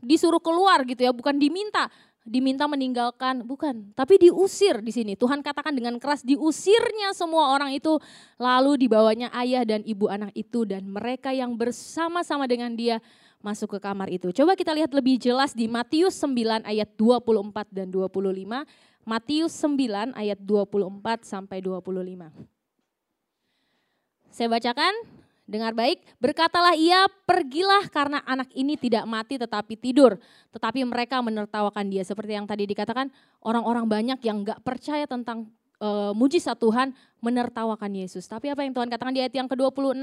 disuruh 0.00 0.40
keluar 0.40 0.80
gitu 0.88 1.04
ya 1.04 1.12
bukan 1.12 1.36
diminta 1.36 1.92
diminta 2.24 2.64
meninggalkan, 2.64 3.44
bukan, 3.44 3.92
tapi 3.92 4.16
diusir 4.16 4.80
di 4.80 4.88
sini. 4.88 5.12
Tuhan 5.12 5.44
katakan 5.44 5.76
dengan 5.76 6.00
keras 6.00 6.24
diusirnya 6.24 7.12
semua 7.12 7.52
orang 7.52 7.76
itu, 7.76 8.00
lalu 8.40 8.80
dibawanya 8.80 9.28
ayah 9.36 9.62
dan 9.68 9.84
ibu 9.84 10.08
anak 10.08 10.32
itu 10.32 10.64
dan 10.64 10.88
mereka 10.88 11.36
yang 11.36 11.52
bersama-sama 11.52 12.48
dengan 12.48 12.72
dia 12.72 12.96
masuk 13.44 13.76
ke 13.76 13.78
kamar 13.84 14.08
itu. 14.08 14.32
Coba 14.32 14.56
kita 14.56 14.72
lihat 14.72 14.96
lebih 14.96 15.20
jelas 15.20 15.52
di 15.52 15.68
Matius 15.68 16.16
9 16.24 16.64
ayat 16.64 16.88
24 16.96 17.68
dan 17.68 17.92
25. 17.92 18.64
Matius 19.04 19.52
9 19.60 20.16
ayat 20.16 20.40
24 20.40 21.28
sampai 21.28 21.60
25. 21.60 22.32
Saya 24.32 24.48
bacakan, 24.48 24.90
Dengar 25.44 25.76
baik, 25.76 26.00
berkatalah 26.16 26.72
ia, 26.72 27.04
pergilah 27.28 27.84
karena 27.92 28.24
anak 28.24 28.48
ini 28.56 28.80
tidak 28.80 29.04
mati 29.04 29.36
tetapi 29.36 29.76
tidur. 29.76 30.16
Tetapi 30.56 30.80
mereka 30.88 31.20
menertawakan 31.20 31.84
dia. 31.92 32.00
Seperti 32.00 32.32
yang 32.32 32.48
tadi 32.48 32.64
dikatakan, 32.64 33.12
orang-orang 33.44 33.84
banyak 33.84 34.18
yang 34.24 34.40
gak 34.40 34.64
percaya 34.64 35.04
tentang 35.04 35.52
e, 35.76 35.88
mujizat 36.16 36.56
Tuhan 36.56 36.96
menertawakan 37.20 37.92
Yesus. 37.92 38.24
Tapi 38.24 38.48
apa 38.48 38.64
yang 38.64 38.72
Tuhan 38.72 38.88
katakan 38.88 39.12
di 39.12 39.20
ayat 39.20 39.36
yang 39.36 39.44
ke-26? 39.44 40.00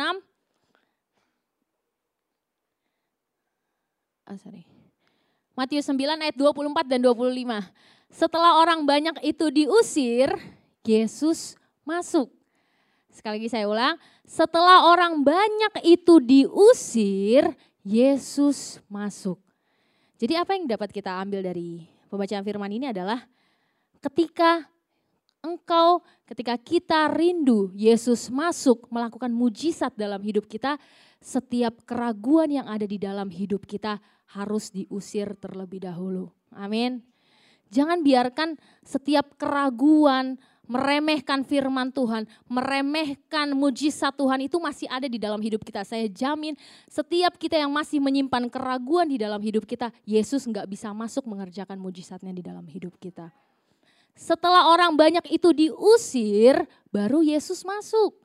Oh, 4.30 4.38
sorry. 4.38 4.63
Matius 5.58 5.89
9 5.89 5.97
ayat 6.21 6.38
24 6.38 6.86
dan 6.86 7.01
25. 7.01 8.13
Setelah 8.13 8.62
orang 8.62 8.86
banyak 8.86 9.17
itu 9.25 9.49
diusir, 9.49 10.30
Yesus 10.86 11.58
masuk. 11.82 12.40
Sekali 13.12 13.43
lagi 13.43 13.52
saya 13.52 13.67
ulang, 13.67 14.00
setelah 14.24 14.88
orang 14.88 15.19
banyak 15.19 15.84
itu 15.84 16.24
diusir, 16.24 17.52
Yesus 17.84 18.80
masuk. 18.88 19.41
Jadi 20.15 20.38
apa 20.38 20.54
yang 20.56 20.69
dapat 20.69 20.93
kita 20.93 21.17
ambil 21.19 21.43
dari 21.43 21.84
pembacaan 22.08 22.45
firman 22.45 22.71
ini 22.71 22.93
adalah 22.93 23.26
ketika 24.00 24.63
engkau, 25.41 26.06
ketika 26.30 26.56
kita 26.62 27.10
rindu 27.10 27.74
Yesus 27.74 28.30
masuk 28.30 28.86
melakukan 28.93 29.34
mujizat 29.34 29.91
dalam 29.97 30.21
hidup 30.21 30.45
kita, 30.45 30.78
setiap 31.17 31.84
keraguan 31.86 32.54
yang 32.54 32.67
ada 32.69 32.86
di 32.86 33.02
dalam 33.02 33.28
hidup 33.28 33.65
kita 33.65 33.97
harus 34.32 34.71
diusir 34.71 35.36
terlebih 35.38 35.84
dahulu. 35.84 36.30
Amin. 36.54 37.02
Jangan 37.71 38.04
biarkan 38.04 38.60
setiap 38.84 39.39
keraguan, 39.39 40.36
meremehkan 40.71 41.43
firman 41.43 41.91
Tuhan, 41.91 42.23
meremehkan 42.47 43.51
mujizat 43.51 44.15
Tuhan 44.15 44.47
itu 44.47 44.55
masih 44.55 44.88
ada 44.88 45.03
di 45.03 45.19
dalam 45.19 45.43
hidup 45.43 45.67
kita. 45.67 45.84
Saya 45.84 46.07
jamin 46.07 46.55
setiap 46.88 47.36
kita 47.36 47.60
yang 47.60 47.67
masih 47.67 47.99
menyimpan 47.99 48.47
keraguan 48.47 49.12
di 49.12 49.19
dalam 49.19 49.43
hidup 49.43 49.67
kita, 49.67 49.91
Yesus 50.07 50.47
nggak 50.47 50.71
bisa 50.71 50.95
masuk 50.95 51.27
mengerjakan 51.27 51.75
mujizatnya 51.75 52.31
di 52.31 52.39
dalam 52.39 52.63
hidup 52.71 52.95
kita. 53.03 53.27
Setelah 54.15 54.71
orang 54.71 54.95
banyak 54.95 55.27
itu 55.27 55.51
diusir, 55.51 56.63
baru 56.88 57.19
Yesus 57.19 57.67
masuk 57.67 58.15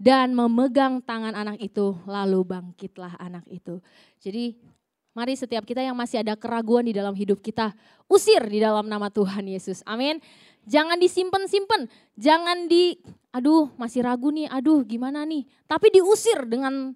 dan 0.00 0.32
memegang 0.32 1.04
tangan 1.04 1.36
anak 1.36 1.60
itu, 1.60 1.92
lalu 2.08 2.40
bangkitlah 2.40 3.20
anak 3.20 3.44
itu. 3.52 3.84
Jadi 4.16 4.56
mari 5.12 5.34
setiap 5.34 5.66
kita 5.66 5.82
yang 5.82 5.98
masih 5.98 6.22
ada 6.22 6.38
keraguan 6.38 6.86
di 6.86 6.94
dalam 6.94 7.14
hidup 7.14 7.42
kita, 7.42 7.74
usir 8.06 8.40
di 8.46 8.62
dalam 8.62 8.86
nama 8.86 9.10
Tuhan 9.10 9.46
Yesus. 9.46 9.82
Amin. 9.86 10.22
Jangan 10.68 11.00
disimpan-simpan, 11.00 11.88
jangan 12.14 12.68
di, 12.68 13.00
aduh 13.34 13.72
masih 13.80 14.04
ragu 14.06 14.30
nih, 14.30 14.46
aduh 14.46 14.84
gimana 14.86 15.24
nih. 15.26 15.48
Tapi 15.66 15.90
diusir 15.90 16.46
dengan 16.46 16.94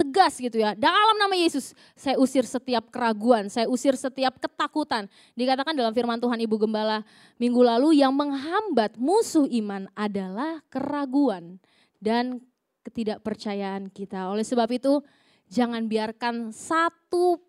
tegas 0.00 0.40
gitu 0.40 0.56
ya. 0.56 0.72
Dalam 0.72 1.20
nama 1.20 1.36
Yesus, 1.36 1.76
saya 1.92 2.16
usir 2.16 2.48
setiap 2.48 2.88
keraguan, 2.88 3.52
saya 3.52 3.68
usir 3.68 3.92
setiap 4.00 4.40
ketakutan. 4.40 5.04
Dikatakan 5.36 5.76
dalam 5.76 5.92
firman 5.92 6.16
Tuhan 6.16 6.40
Ibu 6.40 6.56
Gembala 6.64 7.04
minggu 7.36 7.60
lalu 7.60 8.00
yang 8.00 8.16
menghambat 8.16 8.96
musuh 8.96 9.44
iman 9.44 9.84
adalah 9.92 10.64
keraguan 10.72 11.60
dan 12.00 12.40
ketidakpercayaan 12.88 13.92
kita. 13.92 14.32
Oleh 14.32 14.44
sebab 14.44 14.72
itu, 14.72 15.04
jangan 15.50 15.84
biarkan 15.90 16.54
satu 16.54 17.42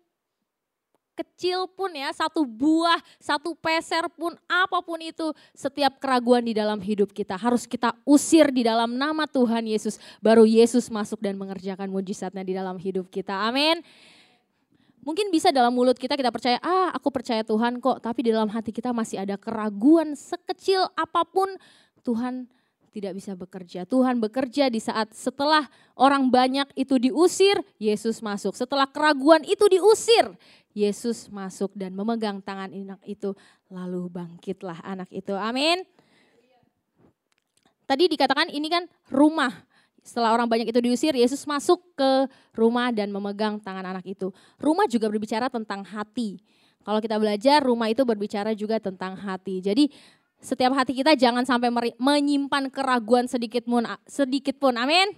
kecil 1.12 1.68
pun 1.70 1.92
ya, 1.92 2.10
satu 2.10 2.42
buah, 2.42 2.98
satu 3.20 3.54
peser 3.54 4.08
pun, 4.10 4.34
apa 4.48 4.80
pun 4.80 4.98
itu, 4.98 5.30
setiap 5.52 6.00
keraguan 6.00 6.42
di 6.42 6.56
dalam 6.56 6.80
hidup 6.80 7.12
kita 7.12 7.36
harus 7.36 7.68
kita 7.68 7.94
usir 8.02 8.48
di 8.50 8.64
dalam 8.64 8.96
nama 8.96 9.28
Tuhan 9.28 9.68
Yesus. 9.68 10.00
Baru 10.18 10.48
Yesus 10.48 10.88
masuk 10.88 11.20
dan 11.20 11.36
mengerjakan 11.36 11.92
mujizatnya 11.92 12.42
di 12.42 12.56
dalam 12.56 12.80
hidup 12.80 13.12
kita. 13.12 13.32
Amin. 13.44 13.84
Mungkin 15.02 15.34
bisa 15.34 15.50
dalam 15.50 15.74
mulut 15.74 15.98
kita 15.98 16.14
kita 16.14 16.30
percaya, 16.30 16.62
ah 16.62 16.94
aku 16.94 17.10
percaya 17.10 17.42
Tuhan 17.42 17.82
kok, 17.82 18.00
tapi 18.00 18.26
di 18.26 18.30
dalam 18.30 18.48
hati 18.48 18.70
kita 18.70 18.94
masih 18.94 19.20
ada 19.20 19.34
keraguan 19.34 20.14
sekecil 20.14 20.86
apa 20.94 21.26
pun 21.26 21.50
Tuhan 22.06 22.46
tidak 22.92 23.16
bisa 23.16 23.32
bekerja. 23.32 23.88
Tuhan 23.88 24.20
bekerja 24.20 24.68
di 24.68 24.76
saat 24.76 25.16
setelah 25.16 25.64
orang 25.96 26.28
banyak 26.28 26.68
itu 26.76 27.00
diusir, 27.00 27.56
Yesus 27.80 28.20
masuk. 28.20 28.52
Setelah 28.52 28.84
keraguan 28.84 29.40
itu 29.48 29.64
diusir, 29.72 30.28
Yesus 30.76 31.32
masuk 31.32 31.72
dan 31.72 31.96
memegang 31.96 32.44
tangan 32.44 32.68
anak 32.68 33.00
itu, 33.08 33.32
lalu 33.72 34.12
bangkitlah 34.12 34.84
anak 34.84 35.08
itu. 35.08 35.32
Amin. 35.32 35.88
Tadi 37.88 38.12
dikatakan 38.12 38.52
ini 38.52 38.68
kan 38.68 38.84
rumah. 39.08 39.52
Setelah 40.02 40.34
orang 40.34 40.50
banyak 40.50 40.68
itu 40.68 40.80
diusir, 40.82 41.14
Yesus 41.16 41.46
masuk 41.48 41.80
ke 41.96 42.26
rumah 42.52 42.92
dan 42.92 43.08
memegang 43.08 43.56
tangan 43.62 43.86
anak 43.86 44.04
itu. 44.04 44.34
Rumah 44.60 44.84
juga 44.90 45.08
berbicara 45.08 45.48
tentang 45.48 45.80
hati. 45.86 46.42
Kalau 46.82 46.98
kita 46.98 47.14
belajar, 47.16 47.62
rumah 47.62 47.86
itu 47.86 48.02
berbicara 48.02 48.52
juga 48.58 48.82
tentang 48.82 49.14
hati. 49.14 49.62
Jadi 49.62 49.86
setiap 50.42 50.74
hati 50.74 50.92
kita 50.98 51.14
jangan 51.14 51.46
sampai 51.46 51.70
menyimpan 51.96 52.68
keraguan 52.68 53.30
sedikit 53.30 53.62
pun, 53.62 53.86
sedikit 54.04 54.58
pun. 54.58 54.74
Amin. 54.74 55.14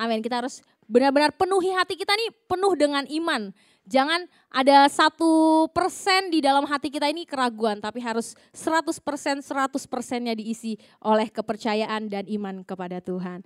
Amin. 0.00 0.24
Kita 0.24 0.40
harus 0.40 0.64
benar-benar 0.88 1.36
penuhi 1.36 1.70
hati 1.76 1.94
kita 1.94 2.16
nih 2.16 2.32
penuh 2.48 2.72
dengan 2.74 3.04
iman 3.06 3.52
Jangan 3.82 4.30
ada 4.54 4.86
satu 4.86 5.66
persen 5.74 6.30
di 6.30 6.38
dalam 6.38 6.62
hati 6.70 6.86
kita 6.86 7.10
ini 7.10 7.26
keraguan, 7.26 7.82
tapi 7.82 7.98
harus 7.98 8.38
100 8.54 9.02
persen, 9.02 9.42
100 9.42 9.74
persennya 9.90 10.38
diisi 10.38 10.78
oleh 11.02 11.26
kepercayaan 11.26 12.06
dan 12.06 12.22
iman 12.30 12.62
kepada 12.62 13.02
Tuhan. 13.02 13.42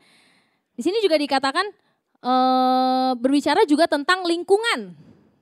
Di 0.77 0.85
sini 0.85 1.01
juga 1.01 1.17
dikatakan 1.17 1.65
e, 2.21 2.35
berbicara 3.17 3.65
juga 3.65 3.89
tentang 3.89 4.29
lingkungan. 4.29 4.93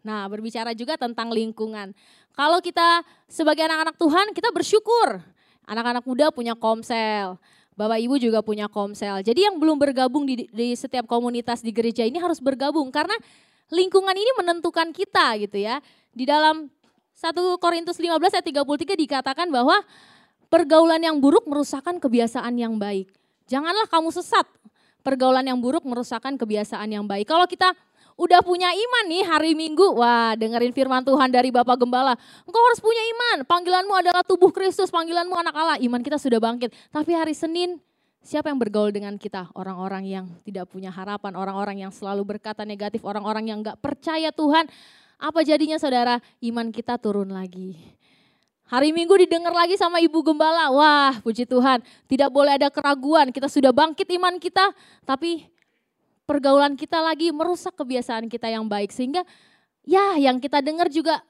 Nah, 0.07 0.31
berbicara 0.31 0.70
juga 0.79 0.94
tentang 0.94 1.35
lingkungan. 1.35 1.90
Kalau 2.31 2.62
kita 2.62 3.03
sebagai 3.27 3.66
anak-anak 3.66 3.99
Tuhan, 3.99 4.31
kita 4.31 4.55
bersyukur. 4.55 5.27
Anak-anak 5.64 6.05
muda 6.05 6.29
punya 6.29 6.53
komsel, 6.53 7.40
Bapak 7.74 7.98
Ibu 7.98 8.22
juga 8.22 8.38
punya 8.44 8.70
komsel. 8.70 9.24
Jadi 9.27 9.50
yang 9.50 9.59
belum 9.59 9.74
bergabung 9.83 10.22
di, 10.22 10.46
di 10.46 10.79
setiap 10.79 11.11
komunitas 11.11 11.59
di 11.59 11.74
gereja 11.74 12.07
ini 12.07 12.22
harus 12.22 12.38
bergabung 12.38 12.87
karena 12.94 13.18
lingkungan 13.72 14.14
ini 14.14 14.31
menentukan 14.38 14.94
kita 14.94 15.35
gitu 15.42 15.59
ya. 15.59 15.83
Di 16.14 16.22
dalam 16.22 16.70
1 17.18 17.35
Korintus 17.59 17.98
15 17.98 18.14
ayat 18.14 18.46
33 18.46 18.94
dikatakan 18.94 19.50
bahwa 19.50 19.74
pergaulan 20.46 21.03
yang 21.03 21.18
buruk 21.18 21.50
merusakkan 21.50 21.98
kebiasaan 21.98 22.55
yang 22.55 22.79
baik. 22.79 23.11
Janganlah 23.50 23.90
kamu 23.90 24.14
sesat. 24.14 24.46
Pergaulan 25.03 25.44
yang 25.44 25.59
buruk 25.59 25.83
merusakkan 25.83 26.38
kebiasaan 26.38 26.88
yang 26.88 27.05
baik. 27.05 27.29
Kalau 27.29 27.44
kita 27.50 27.74
udah 28.14 28.40
punya 28.42 28.70
iman 28.70 29.05
nih 29.11 29.24
hari 29.27 29.53
Minggu, 29.59 29.94
wah 29.98 30.35
dengerin 30.38 30.70
firman 30.70 31.03
Tuhan 31.03 31.31
dari 31.31 31.50
Bapak 31.50 31.79
Gembala. 31.81 32.14
Engkau 32.46 32.62
harus 32.62 32.81
punya 32.83 33.03
iman, 33.14 33.37
panggilanmu 33.46 33.94
adalah 33.94 34.22
tubuh 34.22 34.55
Kristus, 34.55 34.90
panggilanmu 34.90 35.35
anak 35.35 35.55
Allah. 35.55 35.77
Iman 35.83 36.03
kita 36.03 36.18
sudah 36.18 36.38
bangkit. 36.38 36.72
Tapi 36.90 37.12
hari 37.14 37.35
Senin 37.35 37.79
Siapa 38.24 38.48
yang 38.48 38.57
bergaul 38.57 38.88
dengan 38.88 39.20
kita? 39.20 39.53
Orang-orang 39.53 40.09
yang 40.09 40.24
tidak 40.48 40.72
punya 40.72 40.88
harapan, 40.88 41.37
orang-orang 41.37 41.85
yang 41.85 41.92
selalu 41.92 42.24
berkata 42.24 42.64
negatif, 42.64 43.05
orang-orang 43.05 43.53
yang 43.53 43.61
gak 43.61 43.77
percaya 43.85 44.33
Tuhan. 44.33 44.64
Apa 45.20 45.44
jadinya 45.44 45.77
saudara? 45.77 46.24
Iman 46.40 46.72
kita 46.72 46.96
turun 46.96 47.29
lagi. 47.29 47.77
Hari 48.64 48.96
Minggu 48.96 49.12
didengar 49.20 49.53
lagi 49.53 49.77
sama 49.77 50.00
Ibu 50.00 50.24
Gembala. 50.24 50.72
Wah 50.72 51.20
puji 51.20 51.44
Tuhan, 51.44 51.85
tidak 52.09 52.33
boleh 52.33 52.57
ada 52.57 52.72
keraguan. 52.72 53.29
Kita 53.29 53.44
sudah 53.44 53.77
bangkit 53.77 54.09
iman 54.16 54.40
kita, 54.40 54.72
tapi 55.05 55.44
pergaulan 56.24 56.76
kita 56.76 57.00
lagi 57.00 57.30
merusak 57.30 57.76
kebiasaan 57.76 58.28
kita 58.28 58.48
yang 58.48 58.68
baik. 58.68 58.90
Sehingga 58.90 59.24
ya 59.84 60.16
yang 60.16 60.40
kita 60.40 60.64
dengar 60.64 60.88
juga 60.88 61.20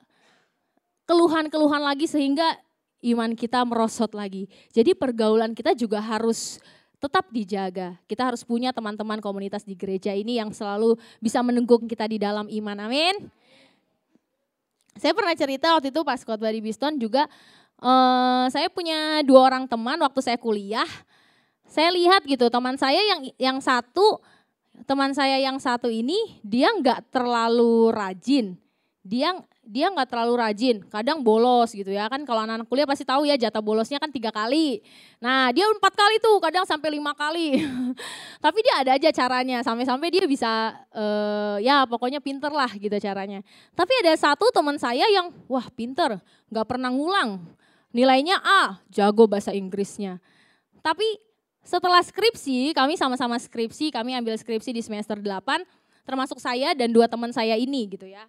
keluhan-keluhan 1.04 1.84
lagi 1.84 2.08
sehingga 2.08 2.56
iman 3.04 3.36
kita 3.36 3.60
merosot 3.68 4.16
lagi. 4.16 4.48
Jadi 4.72 4.96
pergaulan 4.96 5.52
kita 5.52 5.76
juga 5.76 6.00
harus 6.00 6.58
tetap 6.96 7.28
dijaga. 7.28 8.00
Kita 8.08 8.32
harus 8.32 8.40
punya 8.40 8.72
teman-teman 8.72 9.20
komunitas 9.20 9.60
di 9.68 9.76
gereja 9.76 10.16
ini 10.16 10.40
yang 10.40 10.48
selalu 10.56 10.96
bisa 11.20 11.44
menunggu 11.44 11.76
kita 11.84 12.08
di 12.08 12.16
dalam 12.16 12.48
iman. 12.48 12.88
Amin. 12.88 13.28
Saya 14.96 15.12
pernah 15.12 15.34
cerita 15.36 15.74
waktu 15.76 15.92
itu 15.92 16.00
pas 16.06 16.22
khotbah 16.22 16.54
di 16.54 16.62
Biston 16.62 16.96
juga 16.96 17.26
uh, 17.82 18.46
saya 18.46 18.70
punya 18.70 19.20
dua 19.26 19.52
orang 19.52 19.68
teman 19.68 20.00
waktu 20.00 20.20
saya 20.24 20.38
kuliah. 20.40 20.88
Saya 21.68 21.90
lihat 21.92 22.24
gitu 22.24 22.46
teman 22.48 22.78
saya 22.78 23.02
yang 23.02 23.20
yang 23.36 23.58
satu 23.58 24.22
teman 24.82 25.14
saya 25.14 25.38
yang 25.38 25.62
satu 25.62 25.86
ini 25.86 26.42
dia 26.42 26.74
nggak 26.74 27.14
terlalu 27.14 27.94
rajin. 27.94 28.58
Dia 29.04 29.36
dia 29.64 29.88
nggak 29.88 30.12
terlalu 30.12 30.34
rajin, 30.36 30.76
kadang 30.92 31.24
bolos 31.24 31.72
gitu 31.72 31.88
ya 31.88 32.04
kan 32.12 32.20
kalau 32.28 32.44
anak-anak 32.44 32.68
kuliah 32.68 32.84
pasti 32.84 33.00
tahu 33.00 33.24
ya 33.24 33.32
jatah 33.32 33.64
bolosnya 33.64 33.96
kan 33.96 34.12
tiga 34.12 34.28
kali. 34.28 34.84
Nah 35.24 35.48
dia 35.56 35.64
empat 35.64 35.96
kali 35.96 36.20
tuh, 36.20 36.36
kadang 36.36 36.68
sampai 36.68 36.92
lima 36.92 37.16
kali. 37.16 37.64
Tapi 38.44 38.58
dia 38.60 38.74
ada 38.84 38.90
aja 39.00 39.08
caranya, 39.08 39.64
sampai-sampai 39.64 40.08
dia 40.12 40.28
bisa 40.28 40.76
uh, 40.92 41.56
ya 41.64 41.88
pokoknya 41.88 42.20
pinter 42.20 42.52
lah 42.52 42.68
gitu 42.76 42.92
caranya. 43.00 43.40
Tapi 43.72 43.92
ada 44.04 44.12
satu 44.20 44.52
teman 44.52 44.76
saya 44.76 45.08
yang 45.08 45.32
wah 45.48 45.64
pinter, 45.72 46.20
nggak 46.52 46.66
pernah 46.68 46.92
ngulang, 46.92 47.40
nilainya 47.96 48.36
A, 48.44 48.84
jago 48.92 49.24
bahasa 49.24 49.56
Inggrisnya. 49.56 50.20
Tapi 50.84 51.08
setelah 51.64 52.04
skripsi, 52.04 52.76
kami 52.76 53.00
sama-sama 53.00 53.40
skripsi, 53.40 53.88
kami 53.88 54.12
ambil 54.12 54.36
skripsi 54.36 54.70
di 54.70 54.84
semester 54.84 55.16
8, 55.16 55.64
termasuk 56.04 56.36
saya 56.36 56.76
dan 56.76 56.92
dua 56.92 57.08
teman 57.08 57.32
saya 57.32 57.56
ini 57.56 57.88
gitu 57.88 58.04
ya. 58.04 58.28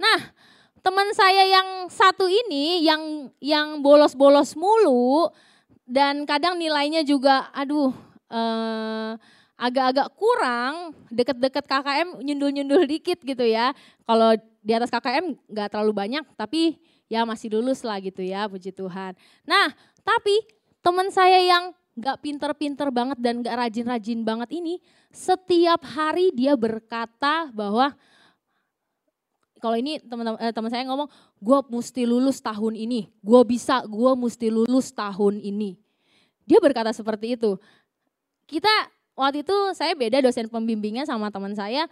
Nah, 0.00 0.32
teman 0.80 1.12
saya 1.12 1.44
yang 1.44 1.92
satu 1.92 2.24
ini 2.24 2.88
yang 2.88 3.28
yang 3.38 3.84
bolos-bolos 3.84 4.56
mulu 4.56 5.28
dan 5.84 6.24
kadang 6.24 6.56
nilainya 6.56 7.04
juga 7.04 7.52
aduh 7.52 7.92
eh, 8.32 9.12
agak-agak 9.56 10.12
kurang, 10.16 10.92
deket-deket 11.08 11.64
KKM 11.64 12.20
nyundul-nyundul 12.20 12.84
dikit 12.84 13.20
gitu 13.24 13.44
ya. 13.44 13.72
Kalau 14.04 14.36
di 14.60 14.72
atas 14.76 14.92
KKM 14.92 15.32
nggak 15.48 15.68
terlalu 15.72 15.92
banyak, 15.96 16.24
tapi 16.36 16.76
ya 17.08 17.24
masih 17.24 17.56
lulus 17.56 17.80
lah 17.80 17.96
gitu 18.04 18.20
ya, 18.20 18.44
puji 18.46 18.70
Tuhan. 18.76 19.16
Nah, 19.48 19.72
tapi 20.04 20.44
teman 20.84 21.08
saya 21.08 21.40
yang 21.40 21.72
nggak 21.96 22.16
pinter-pinter 22.20 22.92
banget 22.92 23.18
dan 23.18 23.40
nggak 23.40 23.56
rajin-rajin 23.56 24.20
banget 24.20 24.52
ini, 24.52 24.76
setiap 25.08 25.80
hari 25.82 26.28
dia 26.36 26.52
berkata 26.52 27.48
bahwa 27.56 27.96
kalau 29.56 29.76
ini 29.80 29.96
teman-teman 30.04 30.36
eh, 30.38 30.52
teman 30.52 30.68
saya 30.68 30.84
ngomong, 30.84 31.08
gue 31.40 31.58
mesti 31.72 32.04
lulus 32.04 32.44
tahun 32.44 32.76
ini, 32.76 33.08
gue 33.08 33.40
bisa, 33.48 33.80
gue 33.88 34.12
mesti 34.12 34.52
lulus 34.52 34.92
tahun 34.92 35.40
ini. 35.40 35.80
Dia 36.44 36.60
berkata 36.60 36.92
seperti 36.92 37.40
itu. 37.40 37.56
Kita 38.46 38.70
waktu 39.16 39.42
itu 39.42 39.56
saya 39.72 39.96
beda 39.96 40.20
dosen 40.20 40.52
pembimbingnya 40.52 41.08
sama 41.08 41.32
teman 41.32 41.56
saya, 41.56 41.88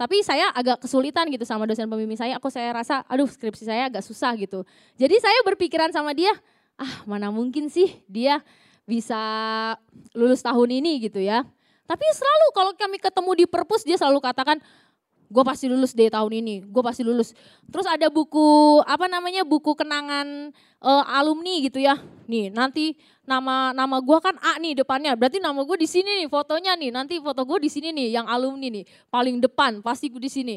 tapi 0.00 0.24
saya 0.24 0.48
agak 0.56 0.80
kesulitan 0.82 1.28
gitu 1.28 1.44
sama 1.44 1.68
dosen 1.68 1.86
pembimbing 1.86 2.16
saya. 2.16 2.40
Aku 2.40 2.48
saya 2.48 2.72
rasa, 2.72 3.04
aduh 3.06 3.28
skripsi 3.28 3.68
saya 3.68 3.92
agak 3.92 4.00
susah 4.00 4.32
gitu. 4.40 4.64
Jadi 4.96 5.20
saya 5.20 5.36
berpikiran 5.44 5.92
sama 5.92 6.16
dia, 6.16 6.32
ah 6.80 7.04
mana 7.04 7.28
mungkin 7.28 7.68
sih 7.68 7.92
dia 8.08 8.40
bisa 8.86 9.20
lulus 10.14 10.40
tahun 10.40 10.80
ini 10.80 11.10
gitu 11.10 11.18
ya. 11.20 11.42
Tapi 11.86 12.06
selalu 12.14 12.46
kalau 12.54 12.72
kami 12.74 12.98
ketemu 12.98 13.30
di 13.34 13.44
perpus 13.46 13.86
dia 13.86 13.94
selalu 13.94 14.18
katakan, 14.18 14.58
gue 15.26 15.42
pasti 15.42 15.66
lulus 15.66 15.94
deh 15.94 16.06
tahun 16.06 16.38
ini, 16.42 16.54
gue 16.66 16.82
pasti 16.82 17.02
lulus. 17.02 17.34
Terus 17.70 17.86
ada 17.86 18.06
buku 18.10 18.78
apa 18.86 19.06
namanya 19.10 19.42
buku 19.42 19.74
kenangan 19.74 20.54
uh, 20.82 21.04
alumni 21.18 21.62
gitu 21.62 21.82
ya. 21.82 21.98
Nih 22.26 22.50
nanti 22.50 22.98
nama 23.26 23.74
nama 23.74 23.98
gue 24.02 24.18
kan 24.22 24.34
A 24.42 24.58
nih 24.58 24.78
depannya, 24.78 25.14
berarti 25.18 25.38
nama 25.42 25.62
gue 25.62 25.78
di 25.78 25.86
sini 25.90 26.22
nih 26.22 26.28
fotonya 26.30 26.74
nih. 26.78 26.90
Nanti 26.94 27.18
foto 27.18 27.42
gue 27.42 27.58
di 27.62 27.70
sini 27.70 27.90
nih, 27.90 28.18
yang 28.18 28.26
alumni 28.26 28.70
nih 28.70 28.84
paling 29.10 29.38
depan 29.42 29.82
pasti 29.82 30.10
gue 30.10 30.22
di 30.22 30.30
sini. 30.30 30.56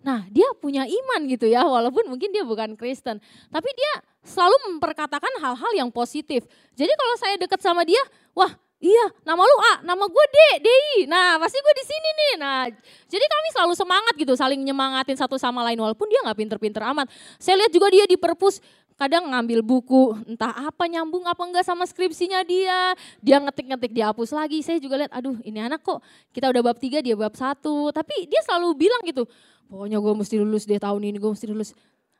Nah 0.00 0.24
dia 0.32 0.48
punya 0.56 0.88
iman 0.88 1.20
gitu 1.28 1.46
ya, 1.48 1.64
walaupun 1.64 2.08
mungkin 2.08 2.32
dia 2.32 2.44
bukan 2.44 2.72
Kristen, 2.76 3.20
tapi 3.52 3.68
dia 3.76 3.92
selalu 4.24 4.56
memperkatakan 4.72 5.32
hal-hal 5.40 5.72
yang 5.76 5.90
positif. 5.92 6.44
Jadi 6.76 6.92
kalau 6.92 7.14
saya 7.20 7.34
dekat 7.36 7.60
sama 7.60 7.84
dia, 7.84 8.00
wah 8.32 8.52
Iya, 8.80 9.12
nama 9.28 9.44
lu 9.44 9.56
A, 9.60 9.74
nama 9.84 10.08
gue 10.08 10.24
D, 10.32 10.38
DI. 10.64 11.04
Nah, 11.04 11.36
pasti 11.36 11.60
gue 11.60 11.74
di 11.76 11.84
sini 11.84 12.08
nih. 12.16 12.32
Nah, 12.40 12.64
jadi 13.12 13.24
kami 13.28 13.48
selalu 13.52 13.74
semangat 13.76 14.16
gitu, 14.16 14.32
saling 14.32 14.56
nyemangatin 14.56 15.20
satu 15.20 15.36
sama 15.36 15.60
lain 15.68 15.76
walaupun 15.76 16.08
dia 16.08 16.24
nggak 16.24 16.38
pinter-pinter 16.40 16.80
amat. 16.88 17.12
Saya 17.36 17.60
lihat 17.60 17.76
juga 17.76 17.92
dia 17.92 18.08
di 18.08 18.16
perpus 18.16 18.64
kadang 19.00 19.32
ngambil 19.32 19.64
buku 19.64 20.12
entah 20.28 20.52
apa 20.52 20.84
nyambung 20.84 21.24
apa 21.24 21.40
enggak 21.40 21.64
sama 21.64 21.88
skripsinya 21.88 22.44
dia 22.44 22.92
dia 23.24 23.40
ngetik-ngetik 23.40 23.96
dihapus 23.96 24.28
lagi 24.36 24.60
saya 24.60 24.76
juga 24.76 25.00
lihat 25.00 25.12
aduh 25.16 25.40
ini 25.40 25.56
anak 25.56 25.80
kok 25.80 26.04
kita 26.36 26.52
udah 26.52 26.60
bab 26.60 26.76
tiga 26.76 27.00
dia 27.00 27.16
bab 27.16 27.32
satu 27.32 27.88
tapi 27.96 28.28
dia 28.28 28.44
selalu 28.44 28.76
bilang 28.76 29.00
gitu 29.08 29.24
pokoknya 29.70 30.02
gue 30.02 30.12
mesti 30.18 30.34
lulus 30.42 30.66
deh 30.66 30.82
tahun 30.82 31.00
ini 31.06 31.16
gue 31.22 31.30
mesti 31.30 31.46
lulus 31.46 31.70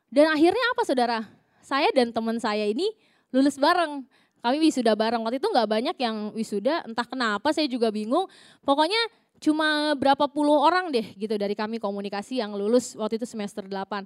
dan 0.08 0.30
akhirnya 0.30 0.64
apa 0.72 0.82
saudara 0.86 1.18
saya 1.60 1.90
dan 1.90 2.14
teman 2.14 2.38
saya 2.38 2.64
ini 2.70 2.86
lulus 3.34 3.58
bareng 3.58 4.06
kami 4.40 4.56
wisuda 4.60 4.96
bareng. 4.96 5.20
Waktu 5.20 5.38
itu 5.38 5.48
nggak 5.52 5.68
banyak 5.68 5.96
yang 6.00 6.16
wisuda, 6.32 6.84
entah 6.88 7.04
kenapa 7.04 7.52
saya 7.52 7.68
juga 7.68 7.92
bingung. 7.92 8.24
Pokoknya 8.64 8.98
cuma 9.40 9.96
berapa 9.96 10.28
puluh 10.28 10.56
orang 10.56 10.92
deh 10.92 11.16
gitu 11.16 11.32
dari 11.36 11.56
kami 11.56 11.80
komunikasi 11.80 12.40
yang 12.40 12.56
lulus 12.56 12.96
waktu 12.96 13.20
itu 13.20 13.28
semester 13.28 13.64
8. 13.64 14.04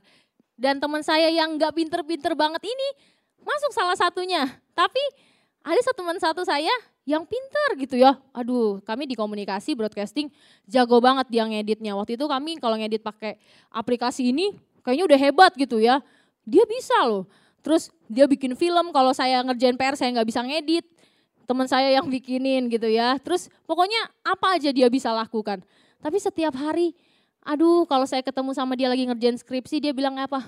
Dan 0.55 0.79
teman 0.79 1.03
saya 1.03 1.31
yang 1.31 1.55
nggak 1.59 1.75
pinter-pinter 1.75 2.35
banget 2.39 2.63
ini 2.67 2.89
masuk 3.43 3.71
salah 3.75 3.99
satunya. 3.99 4.47
Tapi 4.75 5.03
ada 5.63 5.81
satu 5.83 6.03
teman 6.03 6.19
satu 6.19 6.43
saya 6.47 6.75
yang 7.05 7.29
pinter 7.29 7.69
gitu 7.77 8.01
ya. 8.01 8.17
Aduh, 8.33 8.81
kami 8.81 9.05
di 9.05 9.13
komunikasi 9.15 9.77
broadcasting 9.77 10.33
jago 10.65 10.99
banget 11.05 11.29
dia 11.29 11.45
ngeditnya. 11.45 11.93
Waktu 11.93 12.17
itu 12.17 12.25
kami 12.25 12.57
kalau 12.57 12.81
ngedit 12.81 13.05
pakai 13.05 13.37
aplikasi 13.69 14.33
ini 14.33 14.57
kayaknya 14.81 15.05
udah 15.09 15.19
hebat 15.21 15.53
gitu 15.57 15.81
ya. 15.81 16.01
Dia 16.49 16.65
bisa 16.65 16.97
loh. 17.05 17.29
Terus 17.65 17.89
dia 18.09 18.29
bikin 18.29 18.53
film, 18.57 18.93
kalau 18.93 19.17
saya 19.17 19.41
ngerjain 19.41 19.77
PR 19.77 19.97
saya 19.97 20.13
nggak 20.17 20.29
bisa 20.29 20.41
ngedit. 20.45 20.85
Teman 21.45 21.69
saya 21.69 21.93
yang 21.93 22.09
bikinin 22.09 22.73
gitu 22.73 22.89
ya. 22.89 23.21
Terus 23.21 23.53
pokoknya 23.69 24.09
apa 24.25 24.57
aja 24.57 24.73
dia 24.73 24.89
bisa 24.89 25.13
lakukan. 25.13 25.61
Tapi 26.01 26.17
setiap 26.21 26.57
hari, 26.57 26.93
aduh 27.45 27.89
kalau 27.89 28.05
saya 28.05 28.21
ketemu 28.25 28.53
sama 28.53 28.77
dia 28.77 28.89
lagi 28.89 29.05
ngerjain 29.09 29.37
skripsi, 29.37 29.81
dia 29.81 29.93
bilang 29.93 30.17
apa? 30.21 30.41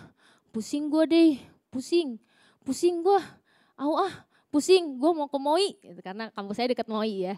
Pusing 0.52 0.88
gue 0.88 1.04
deh, 1.04 1.32
pusing, 1.68 2.16
pusing 2.64 3.04
gue. 3.04 3.20
Au 3.76 3.96
ah, 4.00 4.24
pusing, 4.56 4.96
gue 4.96 5.10
mau 5.12 5.28
ke 5.28 5.36
MOI. 5.36 5.76
Gitu, 5.76 6.00
karena 6.00 6.32
kampus 6.32 6.56
saya 6.56 6.72
dekat 6.72 6.88
MOI 6.88 7.28
ya. 7.28 7.34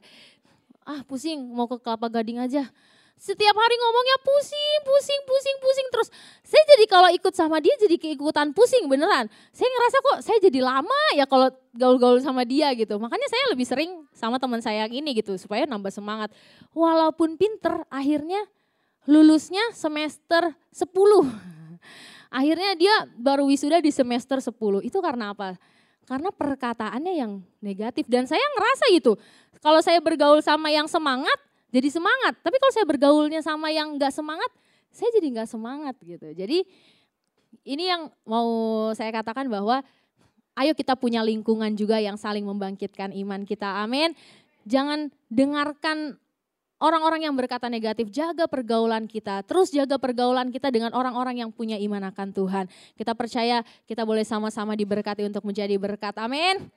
Ah 0.86 1.02
pusing, 1.02 1.42
mau 1.50 1.66
ke 1.66 1.82
Kelapa 1.82 2.06
Gading 2.06 2.38
aja 2.38 2.70
setiap 3.18 3.50
hari 3.58 3.74
ngomongnya 3.82 4.16
pusing, 4.22 4.78
pusing, 4.86 5.20
pusing, 5.26 5.56
pusing 5.58 5.88
terus. 5.90 6.08
Saya 6.46 6.62
jadi 6.74 6.84
kalau 6.86 7.10
ikut 7.10 7.34
sama 7.34 7.58
dia 7.58 7.74
jadi 7.74 7.98
keikutan 7.98 8.54
pusing 8.54 8.86
beneran. 8.86 9.26
Saya 9.50 9.68
ngerasa 9.68 9.96
kok 9.98 10.18
saya 10.22 10.38
jadi 10.38 10.62
lama 10.62 11.02
ya 11.18 11.26
kalau 11.26 11.50
gaul-gaul 11.74 12.22
sama 12.22 12.46
dia 12.46 12.70
gitu. 12.78 12.94
Makanya 13.02 13.26
saya 13.26 13.44
lebih 13.50 13.66
sering 13.66 13.90
sama 14.14 14.38
teman 14.38 14.62
saya 14.62 14.86
yang 14.86 14.94
ini 15.02 15.18
gitu 15.18 15.34
supaya 15.34 15.66
nambah 15.66 15.90
semangat. 15.90 16.30
Walaupun 16.70 17.34
pinter 17.34 17.82
akhirnya 17.90 18.46
lulusnya 19.04 19.74
semester 19.74 20.54
10. 20.70 20.86
Akhirnya 22.28 22.76
dia 22.76 22.94
baru 23.16 23.48
wisuda 23.48 23.80
di 23.80 23.88
semester 23.88 24.36
10. 24.36 24.52
Itu 24.84 25.00
karena 25.00 25.32
apa? 25.32 25.56
Karena 26.08 26.32
perkataannya 26.32 27.12
yang 27.20 27.44
negatif 27.60 28.08
dan 28.08 28.24
saya 28.24 28.40
ngerasa 28.56 28.84
gitu. 28.96 29.12
Kalau 29.60 29.84
saya 29.84 30.00
bergaul 30.00 30.40
sama 30.40 30.72
yang 30.72 30.88
semangat, 30.88 31.36
jadi 31.68 31.92
semangat. 31.92 32.40
Tapi 32.40 32.56
kalau 32.56 32.72
saya 32.72 32.86
bergaulnya 32.88 33.44
sama 33.44 33.68
yang 33.68 34.00
nggak 34.00 34.08
semangat, 34.08 34.48
saya 34.88 35.12
jadi 35.20 35.36
nggak 35.36 35.48
semangat 35.52 35.94
gitu. 36.00 36.32
Jadi 36.32 36.64
ini 37.68 37.84
yang 37.92 38.08
mau 38.24 38.48
saya 38.96 39.12
katakan 39.12 39.52
bahwa 39.52 39.84
ayo 40.56 40.72
kita 40.72 40.96
punya 40.96 41.20
lingkungan 41.20 41.76
juga 41.76 42.00
yang 42.00 42.16
saling 42.16 42.48
membangkitkan 42.48 43.12
iman 43.12 43.44
kita. 43.44 43.84
Amin. 43.84 44.16
Jangan 44.64 45.12
dengarkan 45.28 46.16
orang-orang 46.78 47.26
yang 47.26 47.34
berkata 47.34 47.66
negatif, 47.70 48.10
jaga 48.10 48.46
pergaulan 48.46 49.06
kita. 49.06 49.42
Terus 49.46 49.70
jaga 49.70 49.98
pergaulan 49.98 50.50
kita 50.50 50.70
dengan 50.72 50.94
orang-orang 50.94 51.42
yang 51.42 51.50
punya 51.50 51.78
iman 51.78 52.10
akan 52.10 52.34
Tuhan. 52.34 52.64
Kita 52.94 53.12
percaya 53.14 53.66
kita 53.86 54.02
boleh 54.02 54.26
sama-sama 54.26 54.74
diberkati 54.74 55.26
untuk 55.26 55.46
menjadi 55.46 55.74
berkat. 55.76 56.14
Amin. 56.18 56.70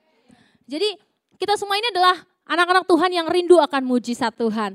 Jadi 0.66 0.98
kita 1.38 1.58
semua 1.58 1.74
ini 1.78 1.90
adalah 1.90 2.22
Anak-anak 2.42 2.84
Tuhan 2.90 3.10
yang 3.14 3.26
rindu 3.30 3.62
akan 3.62 3.86
mujizat 3.86 4.34
Tuhan. 4.34 4.74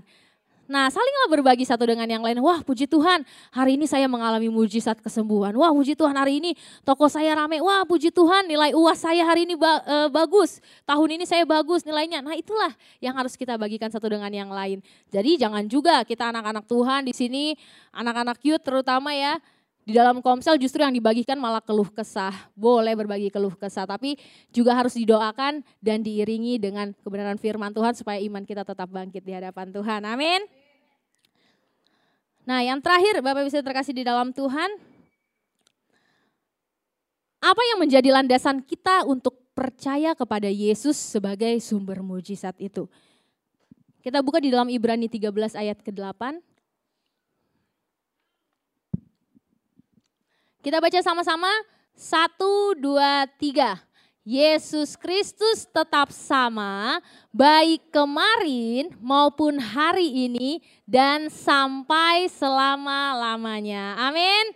Nah, 0.68 0.92
salinglah 0.92 1.32
berbagi 1.32 1.64
satu 1.64 1.88
dengan 1.88 2.04
yang 2.04 2.20
lain. 2.20 2.44
Wah, 2.44 2.60
puji 2.60 2.92
Tuhan, 2.92 3.24
hari 3.56 3.80
ini 3.80 3.88
saya 3.88 4.04
mengalami 4.12 4.52
mujizat 4.52 5.00
kesembuhan. 5.00 5.56
Wah, 5.56 5.72
puji 5.72 5.96
Tuhan, 5.96 6.12
hari 6.12 6.44
ini 6.44 6.52
toko 6.84 7.08
saya 7.08 7.40
rame. 7.40 7.64
Wah, 7.64 7.88
puji 7.88 8.12
Tuhan, 8.12 8.52
nilai 8.52 8.76
UAS 8.76 9.00
saya 9.00 9.24
hari 9.24 9.48
ini 9.48 9.56
ba 9.56 9.80
e, 9.88 9.96
bagus. 10.12 10.60
Tahun 10.84 11.08
ini 11.08 11.24
saya 11.24 11.48
bagus 11.48 11.88
nilainya. 11.88 12.20
Nah, 12.20 12.36
itulah 12.36 12.76
yang 13.00 13.16
harus 13.16 13.40
kita 13.40 13.56
bagikan 13.56 13.88
satu 13.88 14.12
dengan 14.12 14.28
yang 14.28 14.52
lain. 14.52 14.84
Jadi 15.08 15.40
jangan 15.40 15.64
juga 15.72 16.04
kita 16.04 16.36
anak-anak 16.36 16.68
Tuhan 16.68 17.08
di 17.08 17.16
sini, 17.16 17.56
anak-anak 17.96 18.44
youth 18.44 18.60
terutama 18.60 19.16
ya, 19.16 19.40
di 19.88 19.96
dalam 19.96 20.20
komsel 20.20 20.60
justru 20.60 20.84
yang 20.84 20.92
dibagikan 20.92 21.40
malah 21.40 21.64
keluh 21.64 21.88
kesah. 21.88 22.36
Boleh 22.60 22.92
berbagi 22.92 23.32
keluh 23.32 23.56
kesah, 23.56 23.88
tapi 23.88 24.20
juga 24.52 24.76
harus 24.76 25.00
didoakan 25.00 25.64
dan 25.80 26.04
diiringi 26.04 26.60
dengan 26.60 26.92
kebenaran 26.92 27.40
firman 27.40 27.72
Tuhan 27.72 27.96
supaya 27.96 28.20
iman 28.20 28.44
kita 28.44 28.68
tetap 28.68 28.92
bangkit 28.92 29.24
di 29.24 29.32
hadapan 29.32 29.72
Tuhan. 29.72 30.04
Amin. 30.04 30.44
Nah 32.44 32.60
yang 32.68 32.84
terakhir 32.84 33.24
Bapak 33.24 33.48
bisa 33.48 33.64
terkasih 33.64 33.96
di 33.96 34.04
dalam 34.04 34.36
Tuhan. 34.36 34.76
Apa 37.40 37.62
yang 37.72 37.80
menjadi 37.80 38.12
landasan 38.12 38.60
kita 38.68 39.08
untuk 39.08 39.40
percaya 39.56 40.12
kepada 40.20 40.52
Yesus 40.52 41.00
sebagai 41.00 41.64
sumber 41.64 42.04
mujizat 42.04 42.60
itu? 42.60 42.92
Kita 44.04 44.20
buka 44.20 44.44
di 44.44 44.52
dalam 44.52 44.68
Ibrani 44.68 45.08
13 45.08 45.32
ayat 45.56 45.80
ke-8. 45.80 46.44
Kita 50.68 50.84
baca 50.84 51.00
sama-sama. 51.00 51.48
Satu, 51.96 52.76
dua, 52.76 53.24
tiga. 53.40 53.80
Yesus 54.28 55.00
Kristus 55.00 55.64
tetap 55.64 56.12
sama, 56.12 57.00
baik 57.32 57.88
kemarin 57.88 58.92
maupun 59.00 59.64
hari 59.64 60.28
ini, 60.28 60.60
dan 60.84 61.32
sampai 61.32 62.28
selama-lamanya. 62.28 63.96
Amin. 64.12 64.52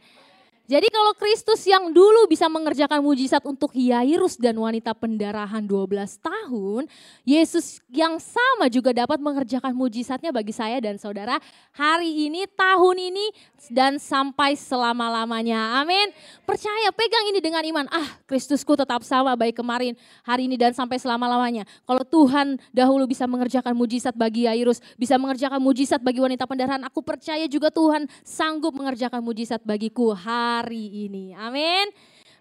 Jadi 0.72 0.88
kalau 0.88 1.12
Kristus 1.20 1.68
yang 1.68 1.92
dulu 1.92 2.32
bisa 2.32 2.48
mengerjakan 2.48 3.04
mujizat 3.04 3.44
untuk 3.44 3.76
Yairus 3.76 4.40
dan 4.40 4.56
wanita 4.56 4.96
pendarahan 4.96 5.60
12 5.60 5.84
tahun, 6.24 6.88
Yesus 7.28 7.84
yang 7.92 8.16
sama 8.24 8.72
juga 8.72 8.96
dapat 8.96 9.20
mengerjakan 9.20 9.76
mujizatnya 9.76 10.32
bagi 10.32 10.56
saya 10.56 10.80
dan 10.80 10.96
saudara 10.96 11.44
hari 11.76 12.32
ini, 12.32 12.48
tahun 12.56 13.12
ini, 13.12 13.36
dan 13.68 14.00
sampai 14.00 14.56
selama-lamanya. 14.56 15.84
Amin. 15.84 16.08
Percaya, 16.48 16.88
pegang 16.96 17.28
ini 17.36 17.44
dengan 17.44 17.68
iman. 17.68 17.86
Ah, 17.92 18.08
Kristusku 18.24 18.72
tetap 18.80 19.04
sama 19.04 19.36
baik 19.36 19.60
kemarin, 19.60 20.00
hari 20.24 20.48
ini, 20.48 20.56
dan 20.56 20.72
sampai 20.72 20.96
selama-lamanya. 21.04 21.68
Kalau 21.84 22.08
Tuhan 22.08 22.56
dahulu 22.72 23.12
bisa 23.12 23.28
mengerjakan 23.28 23.76
mujizat 23.76 24.16
bagi 24.16 24.48
Yairus, 24.48 24.80
bisa 24.96 25.20
mengerjakan 25.20 25.60
mujizat 25.60 26.00
bagi 26.00 26.24
wanita 26.24 26.48
pendarahan, 26.48 26.80
aku 26.88 27.04
percaya 27.04 27.44
juga 27.52 27.68
Tuhan 27.68 28.08
sanggup 28.24 28.72
mengerjakan 28.72 29.20
mujizat 29.20 29.60
bagiku 29.68 30.16
hari 30.16 30.61
hari 30.62 31.09
ini. 31.09 31.34
Amin. 31.34 31.89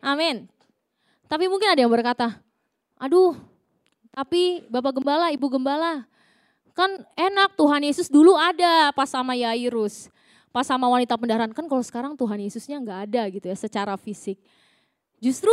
Amin. 0.05 0.37
Tapi 1.25 1.49
mungkin 1.49 1.73
ada 1.73 1.81
yang 1.81 1.93
berkata, 1.93 2.37
aduh 3.01 3.33
tapi 4.11 4.67
Bapak 4.67 5.01
Gembala, 5.01 5.31
Ibu 5.31 5.47
Gembala, 5.49 6.05
kan 6.75 6.91
enak 7.15 7.55
Tuhan 7.55 7.83
Yesus 7.87 8.11
dulu 8.11 8.35
ada 8.35 8.91
pas 8.91 9.07
sama 9.07 9.39
Yairus. 9.39 10.11
Pas 10.51 10.67
sama 10.67 10.91
wanita 10.91 11.15
pendarahan, 11.15 11.55
kan 11.55 11.71
kalau 11.71 11.79
sekarang 11.79 12.19
Tuhan 12.19 12.43
Yesusnya 12.43 12.83
nggak 12.83 13.01
ada 13.07 13.23
gitu 13.31 13.47
ya 13.47 13.55
secara 13.55 13.95
fisik. 13.95 14.43
Justru 15.23 15.51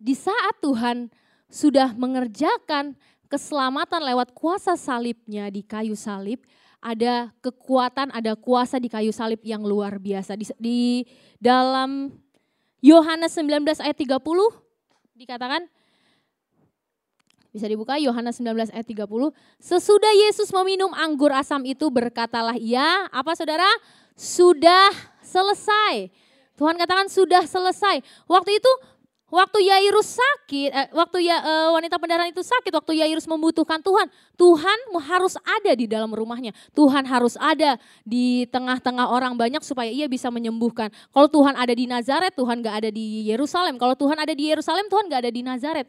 di 0.00 0.16
saat 0.16 0.56
Tuhan 0.64 1.12
sudah 1.52 1.92
mengerjakan 1.92 2.96
keselamatan 3.28 4.00
lewat 4.00 4.32
kuasa 4.32 4.80
salibnya 4.80 5.52
di 5.52 5.60
kayu 5.60 5.92
salib, 5.92 6.40
ada 6.78 7.34
kekuatan, 7.42 8.14
ada 8.14 8.38
kuasa 8.38 8.78
di 8.78 8.86
kayu 8.86 9.10
salib 9.10 9.42
yang 9.42 9.66
luar 9.66 9.98
biasa. 9.98 10.38
Di, 10.38 10.46
di 10.58 10.80
dalam 11.42 12.14
Yohanes 12.78 13.34
19 13.34 13.82
ayat 13.82 13.96
30 13.98 14.22
dikatakan, 15.18 15.66
bisa 17.48 17.66
dibuka 17.66 17.98
Yohanes 17.98 18.38
19 18.38 18.70
ayat 18.70 18.86
30. 18.86 19.08
Sesudah 19.58 20.12
Yesus 20.28 20.52
meminum 20.54 20.94
anggur 20.94 21.34
asam 21.34 21.64
itu 21.66 21.90
berkatalah 21.90 22.54
ia, 22.54 23.10
apa 23.10 23.34
saudara? 23.34 23.66
Sudah 24.14 24.94
selesai. 25.24 26.12
Tuhan 26.54 26.74
katakan 26.78 27.06
sudah 27.10 27.42
selesai. 27.46 28.02
Waktu 28.26 28.58
itu 28.58 28.72
Waktu 29.28 29.60
Yairus 29.60 30.16
sakit, 30.16 30.72
eh, 30.72 30.88
waktu 30.96 31.28
ya 31.28 31.36
eh, 31.44 31.68
wanita 31.76 32.00
pendarahan 32.00 32.32
itu 32.32 32.40
sakit, 32.40 32.72
waktu 32.72 33.04
Yairus 33.04 33.28
membutuhkan 33.28 33.76
Tuhan, 33.84 34.08
Tuhan 34.40 34.78
harus 35.04 35.36
ada 35.44 35.76
di 35.76 35.84
dalam 35.84 36.08
rumahnya. 36.16 36.56
Tuhan 36.72 37.04
harus 37.04 37.36
ada 37.36 37.76
di 38.08 38.48
tengah-tengah 38.48 39.12
orang 39.12 39.36
banyak 39.36 39.60
supaya 39.60 39.92
ia 39.92 40.08
bisa 40.08 40.32
menyembuhkan. 40.32 40.88
Kalau 41.12 41.28
Tuhan 41.28 41.60
ada 41.60 41.76
di 41.76 41.84
Nazaret, 41.84 42.32
Tuhan 42.32 42.64
gak 42.64 42.76
ada 42.80 42.88
di 42.88 43.28
Yerusalem. 43.28 43.76
Kalau 43.76 43.92
Tuhan 43.92 44.16
ada 44.16 44.32
di 44.32 44.48
Yerusalem, 44.48 44.88
Tuhan 44.88 45.04
gak 45.12 45.20
ada 45.20 45.32
di 45.32 45.42
Nazaret. 45.44 45.84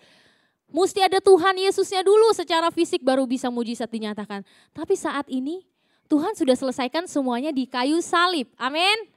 Mesti 0.70 1.00
ada 1.00 1.24
Tuhan 1.24 1.56
Yesusnya 1.64 2.04
dulu 2.04 2.36
secara 2.36 2.68
fisik 2.76 3.08
baru 3.08 3.24
bisa 3.24 3.48
mujizat 3.48 3.88
dinyatakan. 3.88 4.44
Tapi 4.76 5.00
saat 5.00 5.32
ini 5.32 5.64
Tuhan 6.12 6.36
sudah 6.36 6.60
selesaikan 6.60 7.08
semuanya 7.08 7.56
di 7.56 7.64
kayu 7.72 8.04
salib. 8.04 8.52
Amin. 8.60 9.08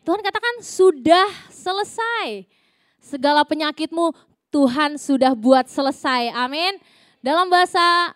Tuhan 0.00 0.24
katakan 0.24 0.64
sudah 0.64 1.28
selesai. 1.52 2.48
Segala 3.06 3.46
penyakitmu 3.46 4.10
Tuhan 4.50 4.98
sudah 4.98 5.30
buat 5.38 5.70
selesai. 5.70 6.34
Amin. 6.34 6.82
Dalam 7.22 7.46
bahasa 7.46 8.10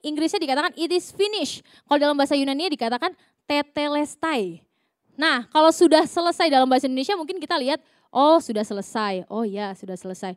Inggrisnya 0.00 0.40
dikatakan 0.40 0.72
it 0.80 0.88
is 0.88 1.12
finished. 1.12 1.60
Kalau 1.84 2.00
dalam 2.00 2.16
bahasa 2.16 2.32
Yunani 2.32 2.72
dikatakan 2.72 3.12
tetelestai. 3.44 4.64
Nah, 5.12 5.44
kalau 5.52 5.68
sudah 5.68 6.08
selesai 6.08 6.48
dalam 6.48 6.64
bahasa 6.64 6.88
Indonesia 6.88 7.12
mungkin 7.20 7.36
kita 7.36 7.60
lihat, 7.60 7.84
oh 8.08 8.40
sudah 8.40 8.64
selesai. 8.64 9.28
Oh 9.28 9.44
ya, 9.44 9.76
sudah 9.76 9.92
selesai. 9.92 10.32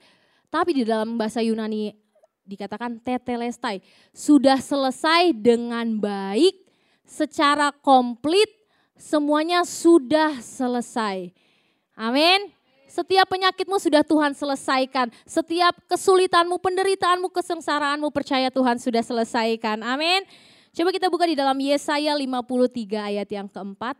Tapi 0.51 0.75
di 0.75 0.83
dalam 0.83 1.15
bahasa 1.15 1.39
Yunani 1.39 1.95
dikatakan 2.43 2.99
tetelestai. 2.99 3.79
Sudah 4.11 4.59
selesai 4.59 5.31
dengan 5.31 5.95
baik, 5.95 6.59
secara 7.07 7.71
komplit, 7.71 8.51
semuanya 8.99 9.63
sudah 9.63 10.43
selesai. 10.43 11.31
Amin. 11.95 12.52
Setiap 12.93 13.25
penyakitmu 13.25 13.81
sudah 13.81 14.05
Tuhan 14.05 14.37
selesaikan. 14.37 15.09
Setiap 15.25 15.73
kesulitanmu, 15.89 16.61
penderitaanmu, 16.61 17.33
kesengsaraanmu 17.33 18.13
percaya 18.13 18.53
Tuhan 18.53 18.77
sudah 18.77 19.01
selesaikan. 19.01 19.81
Amin. 19.81 20.21
Coba 20.69 20.93
kita 20.93 21.09
buka 21.09 21.25
di 21.25 21.33
dalam 21.33 21.57
Yesaya 21.57 22.13
53 22.13 23.09
ayat 23.09 23.25
yang 23.33 23.49
keempat. 23.49 23.97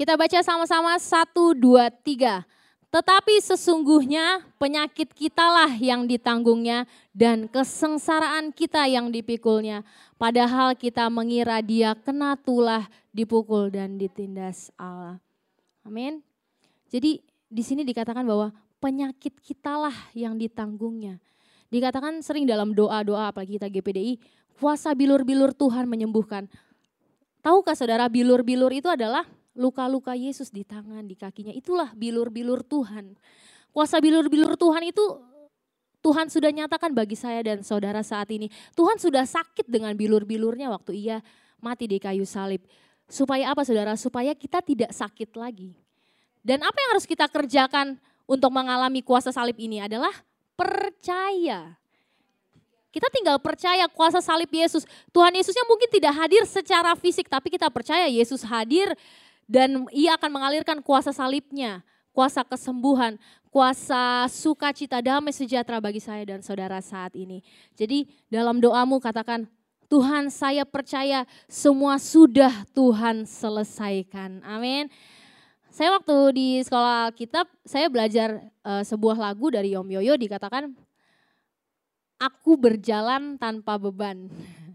Kita 0.00 0.16
baca 0.16 0.40
sama-sama 0.40 0.96
satu, 0.96 1.52
dua, 1.52 1.92
tiga. 1.92 2.44
Tetapi 2.96 3.44
sesungguhnya 3.44 4.40
penyakit 4.56 5.12
kitalah 5.12 5.68
yang 5.76 6.08
ditanggungnya 6.08 6.88
dan 7.12 7.44
kesengsaraan 7.44 8.56
kita 8.56 8.88
yang 8.88 9.12
dipikulnya. 9.12 9.84
Padahal 10.16 10.72
kita 10.72 11.04
mengira 11.12 11.60
dia 11.60 11.92
kena 11.92 12.40
tulah, 12.40 12.88
dipukul 13.12 13.68
dan 13.68 14.00
ditindas 14.00 14.72
Allah. 14.80 15.20
Amin. 15.84 16.24
Jadi 16.88 17.20
di 17.52 17.60
sini 17.60 17.84
dikatakan 17.84 18.24
bahwa 18.24 18.48
penyakit 18.80 19.44
kitalah 19.44 19.92
yang 20.16 20.40
ditanggungnya. 20.40 21.20
Dikatakan 21.68 22.24
sering 22.24 22.48
dalam 22.48 22.72
doa-doa 22.72 23.28
apalagi 23.28 23.60
kita 23.60 23.68
GPDI, 23.68 24.16
puasa 24.56 24.96
bilur-bilur 24.96 25.52
Tuhan 25.52 25.84
menyembuhkan. 25.84 26.48
Tahukah 27.44 27.76
saudara 27.76 28.08
bilur-bilur 28.08 28.72
itu 28.72 28.88
adalah 28.88 29.28
luka-luka 29.56 30.12
Yesus 30.12 30.52
di 30.52 30.62
tangan, 30.62 31.02
di 31.08 31.16
kakinya. 31.16 31.50
Itulah 31.50 31.96
bilur-bilur 31.96 32.62
Tuhan. 32.62 33.16
Kuasa 33.72 33.98
bilur-bilur 33.98 34.54
Tuhan 34.54 34.84
itu 34.88 35.04
Tuhan 36.04 36.30
sudah 36.30 36.54
nyatakan 36.54 36.94
bagi 36.94 37.18
saya 37.18 37.42
dan 37.42 37.66
saudara 37.66 38.04
saat 38.04 38.30
ini. 38.30 38.46
Tuhan 38.78 39.00
sudah 39.00 39.26
sakit 39.26 39.66
dengan 39.66 39.90
bilur-bilurnya 39.98 40.70
waktu 40.70 40.94
ia 40.94 41.18
mati 41.58 41.90
di 41.90 41.98
kayu 41.98 42.22
salib. 42.22 42.62
Supaya 43.10 43.50
apa 43.50 43.66
saudara? 43.66 43.98
Supaya 43.98 44.30
kita 44.38 44.62
tidak 44.62 44.94
sakit 44.94 45.34
lagi. 45.34 45.74
Dan 46.46 46.62
apa 46.62 46.78
yang 46.78 46.90
harus 46.94 47.10
kita 47.10 47.26
kerjakan 47.26 47.98
untuk 48.22 48.54
mengalami 48.54 49.02
kuasa 49.02 49.34
salib 49.34 49.58
ini 49.58 49.82
adalah 49.82 50.14
percaya. 50.54 51.74
Kita 52.94 53.12
tinggal 53.12 53.36
percaya 53.42 53.84
kuasa 53.92 54.22
salib 54.22 54.48
Yesus. 54.48 54.86
Tuhan 55.10 55.34
Yesusnya 55.34 55.66
mungkin 55.68 55.90
tidak 55.90 56.16
hadir 56.16 56.46
secara 56.48 56.94
fisik, 56.96 57.28
tapi 57.28 57.50
kita 57.50 57.68
percaya 57.68 58.08
Yesus 58.08 58.40
hadir 58.46 58.88
dan 59.46 59.86
ia 59.94 60.18
akan 60.18 60.30
mengalirkan 60.30 60.82
kuasa 60.82 61.14
salibnya, 61.14 61.86
kuasa 62.10 62.42
kesembuhan, 62.42 63.14
kuasa 63.48 64.26
sukacita 64.28 64.98
damai 65.00 65.32
sejahtera 65.32 65.78
bagi 65.78 66.02
saya 66.02 66.26
dan 66.26 66.42
saudara 66.42 66.82
saat 66.82 67.14
ini. 67.14 67.40
Jadi 67.78 68.10
dalam 68.26 68.58
doamu 68.58 68.98
katakan, 68.98 69.46
Tuhan 69.86 70.34
saya 70.34 70.66
percaya 70.66 71.22
semua 71.46 71.96
sudah 72.02 72.66
Tuhan 72.74 73.22
selesaikan. 73.22 74.42
Amin. 74.42 74.90
Saya 75.70 75.94
waktu 75.94 76.16
di 76.34 76.48
sekolah 76.64 77.14
kitab, 77.14 77.46
saya 77.62 77.86
belajar 77.86 78.42
uh, 78.66 78.82
sebuah 78.82 79.14
lagu 79.14 79.52
dari 79.52 79.78
Yom 79.78 79.86
Yoyo 79.86 80.18
dikatakan, 80.18 80.74
Aku 82.16 82.56
berjalan 82.56 83.36
tanpa 83.36 83.76
beban. 83.76 84.26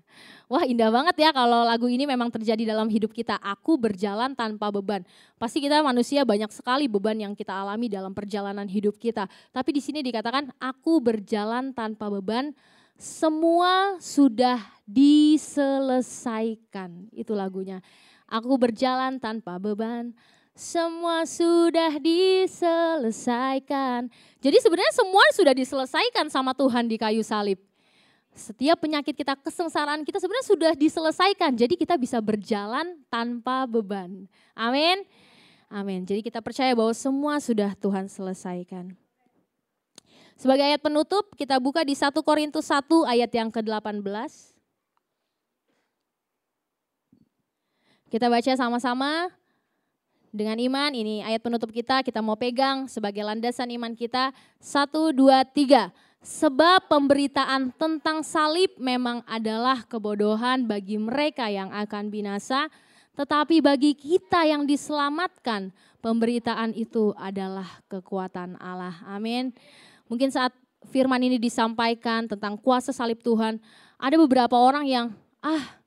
Wah 0.52 0.68
indah 0.68 0.92
banget 0.92 1.16
ya 1.16 1.32
kalau 1.32 1.64
lagu 1.64 1.88
ini 1.88 2.04
memang 2.04 2.28
terjadi 2.28 2.76
dalam 2.76 2.92
hidup 2.92 3.16
kita. 3.16 3.40
Aku 3.40 3.80
berjalan 3.80 4.36
tanpa 4.36 4.68
beban. 4.68 5.00
Pasti 5.40 5.64
kita 5.64 5.80
manusia 5.80 6.28
banyak 6.28 6.52
sekali 6.52 6.92
beban 6.92 7.16
yang 7.16 7.32
kita 7.32 7.56
alami 7.56 7.88
dalam 7.88 8.12
perjalanan 8.12 8.68
hidup 8.68 9.00
kita. 9.00 9.32
Tapi 9.56 9.70
di 9.72 9.80
sini 9.80 10.04
dikatakan 10.04 10.52
aku 10.60 11.00
berjalan 11.00 11.72
tanpa 11.72 12.12
beban. 12.12 12.52
Semua 13.00 13.96
sudah 14.04 14.60
diselesaikan. 14.84 17.08
Itu 17.16 17.32
lagunya. 17.32 17.80
Aku 18.28 18.60
berjalan 18.60 19.24
tanpa 19.24 19.56
beban 19.56 20.12
semua 20.52 21.24
sudah 21.24 21.96
diselesaikan. 21.96 24.12
Jadi 24.44 24.60
sebenarnya 24.60 24.92
semua 24.92 25.24
sudah 25.32 25.56
diselesaikan 25.56 26.28
sama 26.28 26.52
Tuhan 26.52 26.92
di 26.92 27.00
kayu 27.00 27.24
salib. 27.24 27.71
Setiap 28.32 28.80
penyakit 28.80 29.12
kita, 29.12 29.36
kesengsaraan 29.36 30.08
kita 30.08 30.18
sebenarnya 30.18 30.48
sudah 30.48 30.74
diselesaikan. 30.74 31.52
Jadi 31.52 31.76
kita 31.76 32.00
bisa 32.00 32.18
berjalan 32.24 32.96
tanpa 33.12 33.68
beban. 33.68 34.26
Amin. 34.56 35.04
Amin. 35.68 36.04
Jadi 36.08 36.24
kita 36.24 36.40
percaya 36.40 36.72
bahwa 36.72 36.92
semua 36.96 37.40
sudah 37.44 37.76
Tuhan 37.76 38.08
selesaikan. 38.08 38.96
Sebagai 40.40 40.66
ayat 40.66 40.82
penutup, 40.82 41.32
kita 41.38 41.62
buka 41.62 41.86
di 41.86 41.94
1 41.94 42.18
Korintus 42.26 42.66
1 42.72 43.06
ayat 43.06 43.30
yang 43.30 43.54
ke-18. 43.54 44.02
Kita 48.12 48.28
baca 48.28 48.52
sama-sama. 48.58 49.32
Dengan 50.32 50.56
iman, 50.60 50.92
ini 50.96 51.20
ayat 51.22 51.44
penutup 51.44 51.72
kita, 51.76 52.04
kita 52.08 52.24
mau 52.24 52.40
pegang 52.40 52.88
sebagai 52.88 53.20
landasan 53.24 53.68
iman 53.76 53.92
kita. 53.96 54.32
Satu, 54.64 55.12
dua, 55.12 55.44
tiga. 55.44 55.92
Sebab 56.22 56.86
pemberitaan 56.86 57.74
tentang 57.74 58.22
salib 58.22 58.78
memang 58.78 59.26
adalah 59.26 59.82
kebodohan 59.90 60.70
bagi 60.70 61.02
mereka 61.02 61.50
yang 61.50 61.74
akan 61.74 62.14
binasa, 62.14 62.70
tetapi 63.18 63.58
bagi 63.58 63.98
kita 63.98 64.46
yang 64.46 64.70
diselamatkan, 64.70 65.74
pemberitaan 65.98 66.78
itu 66.78 67.10
adalah 67.18 67.66
kekuatan 67.90 68.54
Allah. 68.62 69.02
Amin. 69.10 69.50
Mungkin 70.06 70.30
saat 70.30 70.54
firman 70.94 71.26
ini 71.26 71.42
disampaikan 71.42 72.30
tentang 72.30 72.54
kuasa 72.54 72.94
salib 72.94 73.18
Tuhan, 73.26 73.58
ada 73.98 74.16
beberapa 74.22 74.62
orang 74.62 74.86
yang, 74.86 75.10
ah 75.42 75.82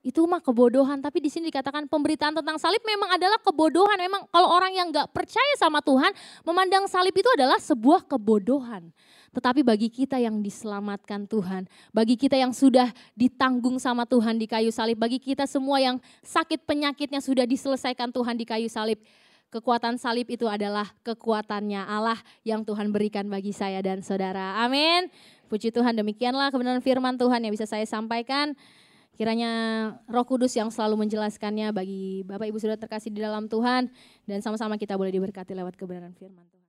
itu 0.00 0.24
mah 0.24 0.40
kebodohan. 0.40 0.98
Tapi 0.98 1.20
di 1.20 1.30
sini 1.30 1.52
dikatakan 1.52 1.86
pemberitaan 1.86 2.32
tentang 2.42 2.56
salib 2.56 2.80
memang 2.82 3.14
adalah 3.14 3.38
kebodohan. 3.38 4.00
Memang 4.00 4.26
kalau 4.32 4.48
orang 4.48 4.72
yang 4.72 4.88
nggak 4.88 5.12
percaya 5.12 5.54
sama 5.60 5.78
Tuhan, 5.84 6.10
memandang 6.42 6.88
salib 6.88 7.12
itu 7.14 7.28
adalah 7.36 7.60
sebuah 7.60 8.08
kebodohan. 8.08 8.90
Tetapi 9.30 9.62
bagi 9.62 9.86
kita 9.86 10.18
yang 10.18 10.42
diselamatkan 10.42 11.30
Tuhan, 11.30 11.70
bagi 11.94 12.18
kita 12.18 12.34
yang 12.34 12.50
sudah 12.50 12.90
ditanggung 13.14 13.78
sama 13.78 14.02
Tuhan 14.02 14.42
di 14.42 14.50
kayu 14.50 14.74
salib, 14.74 14.98
bagi 14.98 15.22
kita 15.22 15.46
semua 15.46 15.78
yang 15.78 16.02
sakit 16.26 16.66
penyakitnya 16.66 17.22
sudah 17.22 17.46
diselesaikan 17.46 18.10
Tuhan 18.10 18.34
di 18.34 18.42
kayu 18.42 18.66
salib, 18.66 18.98
kekuatan 19.54 20.02
salib 20.02 20.26
itu 20.30 20.50
adalah 20.50 20.90
kekuatannya 21.06 21.78
Allah 21.78 22.18
yang 22.42 22.66
Tuhan 22.66 22.90
berikan 22.90 23.30
bagi 23.30 23.54
saya 23.54 23.78
dan 23.78 24.02
saudara. 24.02 24.66
Amin. 24.66 25.06
Puji 25.46 25.70
Tuhan 25.70 25.94
demikianlah 25.94 26.50
kebenaran 26.50 26.82
firman 26.82 27.14
Tuhan 27.14 27.42
yang 27.46 27.54
bisa 27.54 27.70
saya 27.70 27.86
sampaikan. 27.86 28.58
Kiranya 29.14 29.52
Roh 30.08 30.24
Kudus 30.24 30.56
yang 30.56 30.72
selalu 30.72 31.06
menjelaskannya 31.06 31.70
bagi 31.76 32.24
Bapak 32.24 32.50
Ibu 32.50 32.58
sudah 32.58 32.80
terkasih 32.80 33.12
di 33.12 33.20
dalam 33.20 33.46
Tuhan 33.46 33.92
dan 34.24 34.38
sama-sama 34.40 34.74
kita 34.80 34.96
boleh 34.96 35.12
diberkati 35.12 35.52
lewat 35.52 35.76
kebenaran 35.76 36.16
firman 36.16 36.46
Tuhan. 36.48 36.59